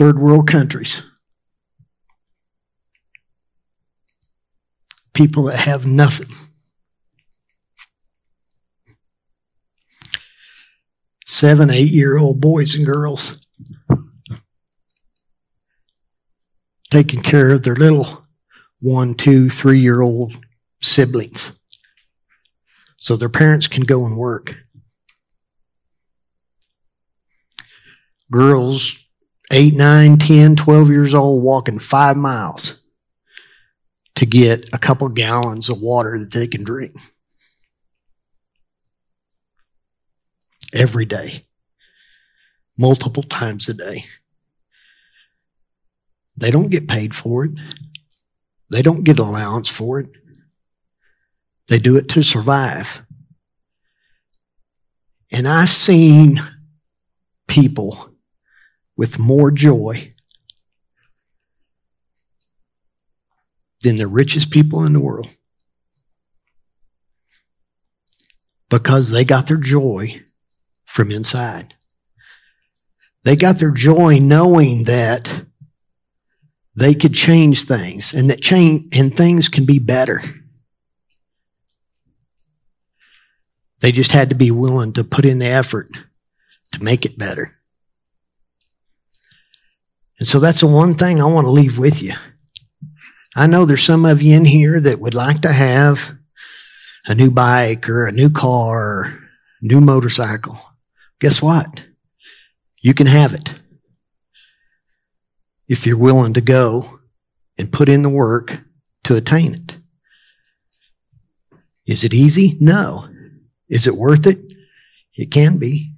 third 0.00 0.18
world 0.18 0.48
countries. 0.48 1.02
People 5.12 5.42
that 5.42 5.58
have 5.58 5.84
nothing. 5.84 6.34
Seven, 11.26 11.68
eight 11.68 11.90
year 11.90 12.16
old 12.16 12.40
boys 12.40 12.74
and 12.74 12.86
girls 12.86 13.36
taking 16.90 17.20
care 17.20 17.50
of 17.50 17.64
their 17.64 17.74
little 17.74 18.24
one, 18.80 19.14
two, 19.14 19.50
three 19.50 19.80
year 19.80 20.00
old 20.00 20.32
siblings 20.80 21.52
so 22.96 23.16
their 23.16 23.28
parents 23.28 23.68
can 23.68 23.82
go 23.82 24.06
and 24.06 24.16
work. 24.16 24.54
girls 28.30 28.99
8, 29.50 29.74
9, 29.74 30.18
10, 30.18 30.56
12 30.56 30.90
years 30.90 31.14
old 31.14 31.42
walking 31.42 31.78
five 31.78 32.16
miles 32.16 32.80
to 34.14 34.26
get 34.26 34.68
a 34.72 34.78
couple 34.78 35.08
gallons 35.08 35.68
of 35.68 35.82
water 35.82 36.18
that 36.18 36.32
they 36.32 36.46
can 36.46 36.62
drink 36.62 36.94
every 40.72 41.04
day, 41.04 41.44
multiple 42.76 43.22
times 43.22 43.68
a 43.68 43.74
day. 43.74 44.04
They 46.36 46.50
don't 46.50 46.70
get 46.70 46.88
paid 46.88 47.14
for 47.14 47.44
it. 47.44 47.52
They 48.70 48.82
don't 48.82 49.04
get 49.04 49.18
allowance 49.18 49.68
for 49.68 49.98
it. 49.98 50.06
They 51.66 51.78
do 51.78 51.96
it 51.96 52.08
to 52.10 52.22
survive. 52.22 53.04
And 55.32 55.46
I've 55.46 55.68
seen 55.68 56.40
people 57.46 58.09
with 59.00 59.18
more 59.18 59.50
joy 59.50 60.10
than 63.80 63.96
the 63.96 64.06
richest 64.06 64.50
people 64.50 64.84
in 64.84 64.92
the 64.92 65.00
world 65.00 65.26
because 68.68 69.10
they 69.10 69.24
got 69.24 69.46
their 69.46 69.56
joy 69.56 70.22
from 70.84 71.10
inside. 71.10 71.76
They 73.24 73.36
got 73.36 73.58
their 73.58 73.70
joy 73.70 74.18
knowing 74.18 74.84
that 74.84 75.46
they 76.76 76.92
could 76.92 77.14
change 77.14 77.62
things 77.62 78.12
and 78.12 78.28
that 78.28 78.42
change 78.42 78.94
and 78.94 79.16
things 79.16 79.48
can 79.48 79.64
be 79.64 79.78
better. 79.78 80.20
They 83.80 83.92
just 83.92 84.12
had 84.12 84.28
to 84.28 84.34
be 84.34 84.50
willing 84.50 84.92
to 84.92 85.04
put 85.04 85.24
in 85.24 85.38
the 85.38 85.46
effort 85.46 85.88
to 86.72 86.84
make 86.84 87.06
it 87.06 87.16
better. 87.16 87.59
And 90.20 90.28
so 90.28 90.38
that's 90.38 90.60
the 90.60 90.66
one 90.66 90.94
thing 90.94 91.20
I 91.20 91.24
want 91.24 91.46
to 91.46 91.50
leave 91.50 91.78
with 91.78 92.02
you. 92.02 92.12
I 93.34 93.46
know 93.46 93.64
there's 93.64 93.82
some 93.82 94.04
of 94.04 94.22
you 94.22 94.36
in 94.36 94.44
here 94.44 94.80
that 94.80 95.00
would 95.00 95.14
like 95.14 95.40
to 95.42 95.52
have 95.52 96.14
a 97.06 97.14
new 97.14 97.30
bike 97.30 97.88
or 97.88 98.06
a 98.06 98.12
new 98.12 98.28
car, 98.28 98.78
or 98.78 99.28
new 99.62 99.80
motorcycle. 99.80 100.58
Guess 101.20 101.40
what? 101.40 101.84
You 102.82 102.92
can 102.92 103.06
have 103.06 103.32
it 103.32 103.54
if 105.68 105.86
you're 105.86 105.96
willing 105.96 106.34
to 106.34 106.40
go 106.40 107.00
and 107.56 107.72
put 107.72 107.88
in 107.88 108.02
the 108.02 108.10
work 108.10 108.56
to 109.04 109.16
attain 109.16 109.54
it. 109.54 109.78
Is 111.86 112.04
it 112.04 112.12
easy? 112.12 112.56
No. 112.60 113.08
Is 113.68 113.86
it 113.86 113.96
worth 113.96 114.26
it? 114.26 114.38
It 115.14 115.30
can 115.30 115.58
be. 115.58 115.89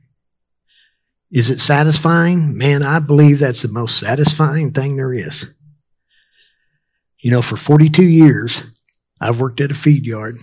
Is 1.32 1.48
it 1.48 1.60
satisfying? 1.60 2.58
Man, 2.58 2.82
I 2.82 3.00
believe 3.00 3.38
that's 3.38 3.62
the 3.62 3.68
most 3.68 3.98
satisfying 3.98 4.70
thing 4.70 4.96
there 4.96 5.14
is. 5.14 5.54
You 7.20 7.30
know, 7.30 7.40
for 7.40 7.56
42 7.56 8.02
years, 8.02 8.62
I've 9.18 9.40
worked 9.40 9.60
at 9.62 9.70
a 9.70 9.74
feed 9.74 10.04
yard, 10.04 10.40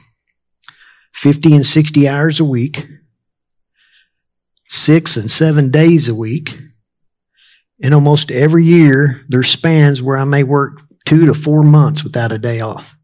50 1.14 1.54
and 1.54 1.66
60 1.66 2.08
hours 2.08 2.40
a 2.40 2.46
week, 2.46 2.88
six 4.68 5.16
and 5.16 5.30
seven 5.30 5.70
days 5.70 6.10
a 6.10 6.16
week. 6.16 6.60
And 7.84 7.94
almost 7.94 8.32
every 8.32 8.66
year, 8.66 9.22
there's 9.28 9.48
spans 9.48 10.02
where 10.02 10.18
I 10.18 10.26
may 10.26 10.44
work 10.44 10.78
two 11.06 11.28
to 11.28 11.36
four 11.36 11.62
months 11.62 12.04
without 12.04 12.32
a 12.32 12.40
day 12.40 12.62
off. 12.62 12.96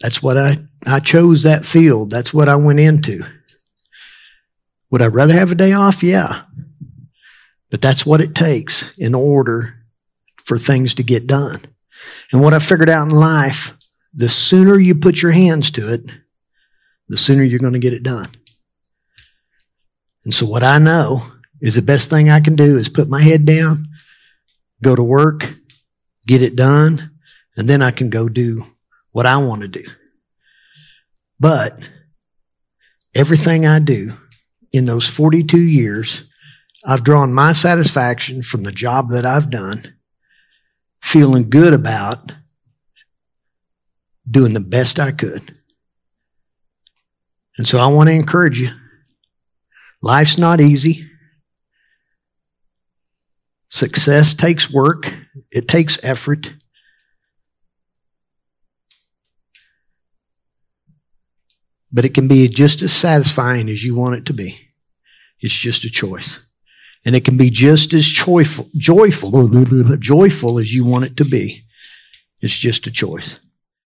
That's 0.00 0.20
what 0.20 0.36
I, 0.36 0.56
I 0.84 0.98
chose 0.98 1.44
that 1.44 1.64
field. 1.64 2.10
That's 2.10 2.34
what 2.34 2.48
I 2.48 2.56
went 2.56 2.80
into. 2.80 3.24
Would 4.94 5.02
I 5.02 5.06
rather 5.06 5.34
have 5.34 5.50
a 5.50 5.56
day 5.56 5.72
off? 5.72 6.04
Yeah. 6.04 6.42
But 7.68 7.82
that's 7.82 8.06
what 8.06 8.20
it 8.20 8.32
takes 8.32 8.96
in 8.96 9.12
order 9.12 9.84
for 10.36 10.56
things 10.56 10.94
to 10.94 11.02
get 11.02 11.26
done. 11.26 11.62
And 12.30 12.40
what 12.40 12.54
I 12.54 12.60
figured 12.60 12.88
out 12.88 13.08
in 13.08 13.10
life, 13.12 13.76
the 14.14 14.28
sooner 14.28 14.78
you 14.78 14.94
put 14.94 15.20
your 15.20 15.32
hands 15.32 15.72
to 15.72 15.92
it, 15.92 16.16
the 17.08 17.16
sooner 17.16 17.42
you're 17.42 17.58
going 17.58 17.72
to 17.72 17.80
get 17.80 17.92
it 17.92 18.04
done. 18.04 18.28
And 20.22 20.32
so 20.32 20.46
what 20.46 20.62
I 20.62 20.78
know 20.78 21.22
is 21.60 21.74
the 21.74 21.82
best 21.82 22.08
thing 22.08 22.30
I 22.30 22.38
can 22.38 22.54
do 22.54 22.76
is 22.76 22.88
put 22.88 23.10
my 23.10 23.20
head 23.20 23.44
down, 23.44 23.88
go 24.80 24.94
to 24.94 25.02
work, 25.02 25.56
get 26.28 26.40
it 26.40 26.54
done, 26.54 27.10
and 27.56 27.66
then 27.66 27.82
I 27.82 27.90
can 27.90 28.10
go 28.10 28.28
do 28.28 28.62
what 29.10 29.26
I 29.26 29.38
want 29.38 29.62
to 29.62 29.66
do. 29.66 29.86
But 31.40 31.80
everything 33.12 33.66
I 33.66 33.80
do 33.80 34.12
in 34.74 34.86
those 34.86 35.08
42 35.08 35.56
years, 35.56 36.24
I've 36.84 37.04
drawn 37.04 37.32
my 37.32 37.52
satisfaction 37.52 38.42
from 38.42 38.64
the 38.64 38.72
job 38.72 39.08
that 39.10 39.24
I've 39.24 39.48
done, 39.48 39.82
feeling 41.00 41.48
good 41.48 41.72
about 41.72 42.32
doing 44.28 44.52
the 44.52 44.58
best 44.58 44.98
I 44.98 45.12
could. 45.12 45.42
And 47.56 47.68
so 47.68 47.78
I 47.78 47.86
want 47.86 48.08
to 48.08 48.14
encourage 48.14 48.60
you. 48.60 48.70
Life's 50.02 50.38
not 50.38 50.60
easy. 50.60 51.08
Success 53.68 54.34
takes 54.34 54.72
work. 54.72 55.20
It 55.52 55.68
takes 55.68 56.02
effort. 56.02 56.52
But 61.94 62.04
it 62.04 62.12
can 62.12 62.26
be 62.26 62.48
just 62.48 62.82
as 62.82 62.92
satisfying 62.92 63.70
as 63.70 63.84
you 63.84 63.94
want 63.94 64.16
it 64.16 64.26
to 64.26 64.32
be. 64.32 64.58
It's 65.40 65.56
just 65.56 65.84
a 65.84 65.90
choice. 65.90 66.44
And 67.06 67.14
it 67.14 67.24
can 67.24 67.36
be 67.36 67.50
just 67.50 67.92
as 67.92 68.04
joyful, 68.04 68.68
joyful, 68.76 69.48
joyful 69.98 70.58
as 70.58 70.74
you 70.74 70.84
want 70.84 71.04
it 71.04 71.16
to 71.18 71.24
be. 71.24 71.62
It's 72.42 72.58
just 72.58 72.88
a 72.88 72.90
choice. 72.90 73.38